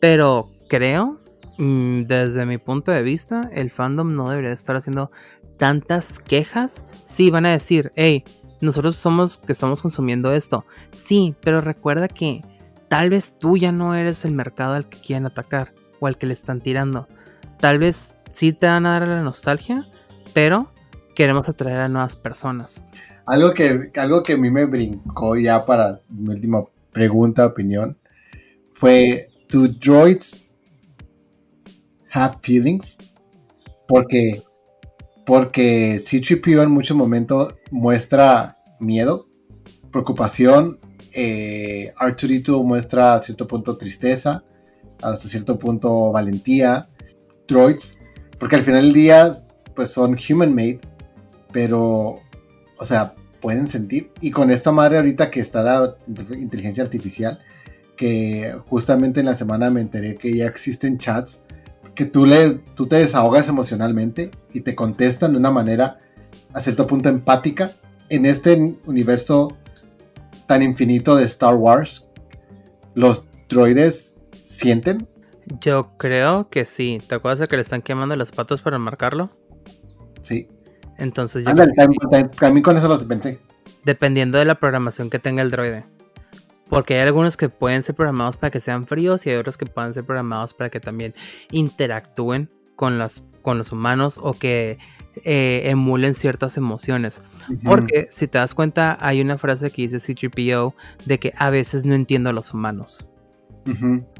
[0.00, 1.18] pero creo,
[1.58, 5.10] mm, desde mi punto de vista, el fandom no debería estar haciendo
[5.58, 6.84] tantas quejas.
[7.04, 8.24] Sí, van a decir, hey,
[8.60, 10.64] nosotros somos que estamos consumiendo esto.
[10.90, 12.42] Sí, pero recuerda que
[12.88, 16.26] tal vez tú ya no eres el mercado al que quieren atacar o al que
[16.26, 17.08] le están tirando.
[17.58, 19.88] Tal vez sí te van a dar la nostalgia,
[20.32, 20.72] pero
[21.14, 22.84] queremos atraer a nuevas personas.
[23.26, 27.98] Algo que, algo que a mí me brincó ya para mi última pregunta, opinión,
[28.72, 30.48] fue, ¿do droids
[32.12, 32.96] have feelings?
[33.86, 34.40] Porque,
[35.28, 39.28] porque C-3PO en muchos momentos muestra miedo,
[39.90, 40.80] preocupación,
[41.12, 44.42] eh, R2D2 muestra a cierto punto tristeza,
[45.02, 46.88] hasta cierto punto valentía,
[47.46, 47.98] droids,
[48.38, 49.32] porque al final del día
[49.74, 50.80] pues son human made,
[51.52, 52.14] pero,
[52.78, 54.10] o sea, pueden sentir.
[54.22, 55.94] Y con esta madre ahorita que está la
[56.38, 57.38] inteligencia artificial,
[57.98, 61.42] que justamente en la semana me enteré que ya existen chats
[61.98, 65.98] que tú, le, tú te desahogas emocionalmente y te contestan de una manera
[66.52, 67.72] a cierto punto empática
[68.08, 69.56] en este universo
[70.46, 72.08] tan infinito de Star Wars.
[72.94, 75.08] ¿Los droides sienten?
[75.60, 77.00] Yo creo que sí.
[77.04, 79.30] ¿Te acuerdas de que le están quemando las patas para marcarlo?
[80.22, 80.46] Sí.
[80.98, 83.40] Entonces yo también, con eso los pensé.
[83.82, 85.84] Dependiendo de la programación que tenga el droide.
[86.68, 89.66] Porque hay algunos que pueden ser programados para que sean fríos y hay otros que
[89.66, 91.14] pueden ser programados para que también
[91.50, 94.78] interactúen con, las, con los humanos o que
[95.24, 97.22] eh, emulen ciertas emociones.
[97.64, 100.74] Porque si te das cuenta, hay una frase que dice C3PO
[101.06, 103.10] de que a veces no entiendo a los humanos.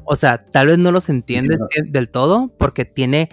[0.03, 3.29] O sea, tal vez no los entiende del todo porque tiene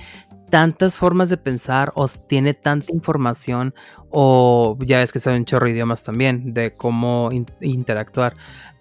[0.51, 3.74] tantas formas de pensar o tiene tanta información
[4.11, 7.30] o ya ves que sabe un chorro de idiomas también de cómo
[7.61, 8.34] interactuar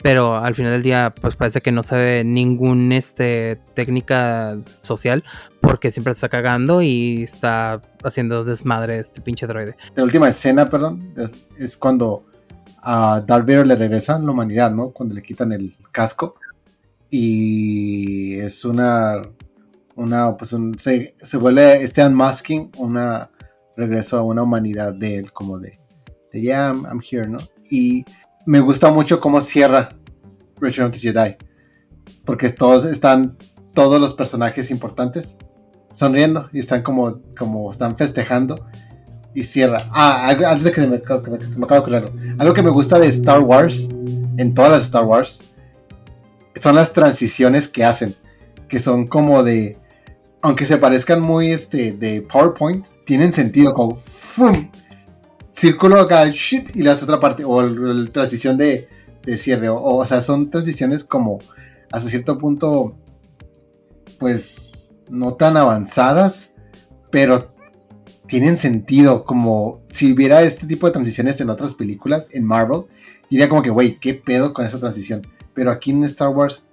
[0.05, 5.23] pero al final del día pues parece que no sabe ningún este técnica social
[5.61, 9.75] porque siempre está cagando y está haciendo desmadre este pinche droide.
[9.95, 11.11] La última escena, perdón,
[11.57, 12.23] es cuando
[12.83, 14.91] a Darth Vader le regresa la humanidad, ¿no?
[14.91, 16.35] Cuando le quitan el casco
[17.09, 19.23] y es una
[19.95, 23.31] una, pues se, vuelve este unmasking, una
[23.77, 25.79] regreso a una humanidad de él, como de,
[26.31, 27.39] de yeah, I'm, here, ¿no?
[27.69, 28.05] Y
[28.45, 29.89] me gusta mucho cómo cierra
[30.59, 31.37] Return of the Jedi,
[32.25, 33.37] porque todos están,
[33.73, 35.37] todos los personajes importantes
[35.91, 38.65] sonriendo y están como, como están festejando
[39.33, 39.87] y cierra.
[39.91, 43.39] Ah, antes de que me, que me, acabe de algo que me gusta de Star
[43.41, 43.87] Wars,
[44.37, 45.41] en todas las Star Wars,
[46.59, 48.15] son las transiciones que hacen,
[48.67, 49.77] que son como de
[50.45, 54.69] aunque se parezcan muy este, de PowerPoint, tienen sentido como ¡fum!
[55.49, 58.87] círculo acá, shit, y la otra parte, o la transición de,
[59.37, 61.39] cierre, o, o, sea, son transiciones como
[61.91, 62.95] hasta cierto punto,
[64.19, 64.73] pues,
[65.09, 66.51] no tan avanzadas,
[67.09, 67.51] pero
[68.27, 69.23] tienen sentido.
[69.23, 72.83] Como si hubiera este tipo de transiciones en otras películas, en Marvel,
[73.31, 75.25] diría como que, güey, ¿qué pedo con esa transición?
[75.55, 76.67] Pero aquí en Star Wars,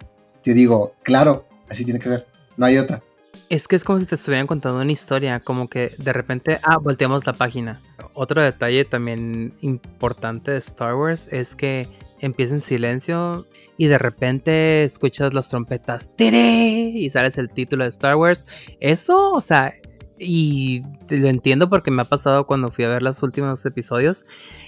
[0.44, 2.26] yo digo, claro, así tiene que ser.
[2.58, 3.02] No hay otra.
[3.48, 6.78] Es que es como si te estuvieran contando una historia, como que de repente, ah,
[6.78, 7.80] volteamos la página.
[8.14, 11.88] Otro detalle también importante de Star Wars es que
[12.20, 16.92] empieza en silencio y de repente escuchas las trompetas ¡Tere!
[16.94, 18.46] y sales el título de Star Wars.
[18.80, 19.74] Eso, o sea,
[20.18, 24.24] y lo entiendo porque me ha pasado cuando fui a ver los últimos episodios.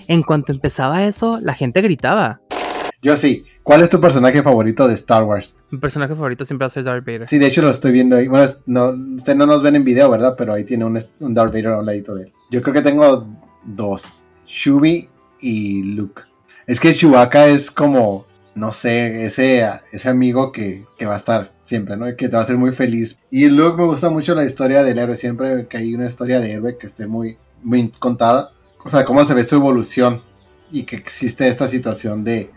[0.08, 2.40] En cuanto empezaba eso, la gente gritaba.
[3.00, 3.44] Yo sí.
[3.64, 5.56] ¿Cuál es tu personaje favorito de Star Wars?
[5.70, 7.26] Mi personaje favorito siempre va a ser Darth Vader.
[7.26, 8.28] Sí, de hecho lo estoy viendo ahí.
[8.28, 10.34] Bueno, no, ustedes no nos ven en video, ¿verdad?
[10.36, 12.32] Pero ahí tiene un, un Darth Vader a un ladito de él.
[12.50, 13.26] Yo creo que tengo
[13.64, 14.24] dos.
[14.44, 15.08] Shubi
[15.40, 16.22] y Luke.
[16.66, 21.54] Es que Chewbacca es como, no sé, ese, ese amigo que, que, va a estar
[21.62, 22.04] siempre, ¿no?
[22.16, 23.18] Que te va a hacer muy feliz.
[23.30, 25.16] Y Luke me gusta mucho la historia del héroe.
[25.16, 28.52] Siempre que hay una historia de héroe que esté muy, muy contada.
[28.84, 30.20] O sea, cómo se ve su evolución.
[30.70, 32.50] Y que existe esta situación de,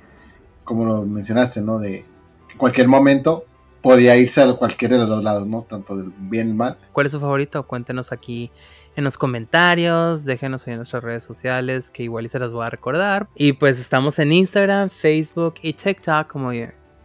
[0.67, 1.79] como lo mencionaste, ¿no?
[1.79, 2.05] De
[2.47, 3.45] que cualquier momento
[3.81, 5.63] podía irse a cualquiera de los dos lados, ¿no?
[5.63, 6.77] Tanto del bien y mal.
[6.91, 7.63] ¿Cuál es su favorito?
[7.63, 8.51] Cuéntenos aquí
[8.97, 12.69] en los comentarios, déjenos en nuestras redes sociales que igual y se las voy a
[12.69, 13.27] recordar.
[13.35, 16.51] Y pues estamos en Instagram, Facebook y TikTok como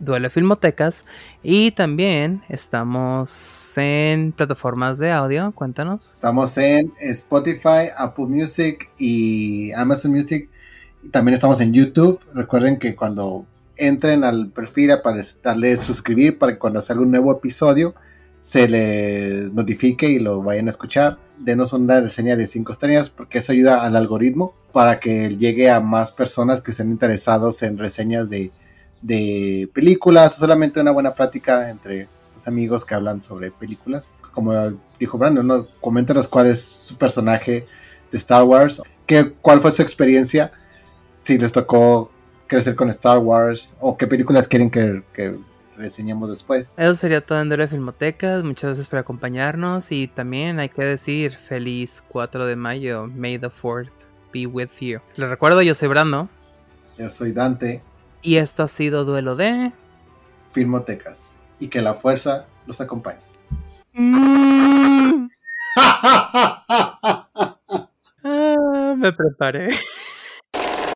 [0.00, 1.04] Duelo Filmotecas.
[1.42, 6.12] Y también estamos en plataformas de audio, cuéntanos.
[6.12, 10.50] Estamos en Spotify, Apple Music y Amazon Music.
[11.12, 12.18] También estamos en YouTube.
[12.34, 13.46] Recuerden que cuando
[13.86, 17.94] entren al perfil para darle suscribir para que cuando salga un nuevo episodio
[18.40, 21.18] se les notifique y lo vayan a escuchar.
[21.38, 25.80] Denos una reseña de 5 estrellas porque eso ayuda al algoritmo para que llegue a
[25.80, 28.52] más personas que estén interesados en reseñas de,
[29.00, 34.12] de películas o solamente una buena plática entre los amigos que hablan sobre películas.
[34.32, 34.52] Como
[34.98, 35.66] dijo Brandon, ¿no?
[35.80, 37.66] coméntanos cuál es su personaje
[38.12, 40.52] de Star Wars, qué, cuál fue su experiencia,
[41.22, 42.11] si les tocó
[42.52, 45.38] crecer con Star Wars o qué películas quieren que, que
[45.78, 46.74] reseñamos después.
[46.76, 48.44] Eso sería todo en Dora Filmotecas.
[48.44, 49.90] Muchas gracias por acompañarnos.
[49.90, 53.06] Y también hay que decir feliz 4 de mayo.
[53.06, 53.88] May the 4th
[54.34, 55.00] be with you.
[55.16, 56.28] Les recuerdo, yo soy Brando.
[56.98, 57.82] Yo soy Dante.
[58.20, 59.72] Y esto ha sido Duelo de
[60.52, 61.32] Filmotecas.
[61.58, 63.20] Y que la fuerza los acompañe.
[68.24, 69.70] ah, me preparé.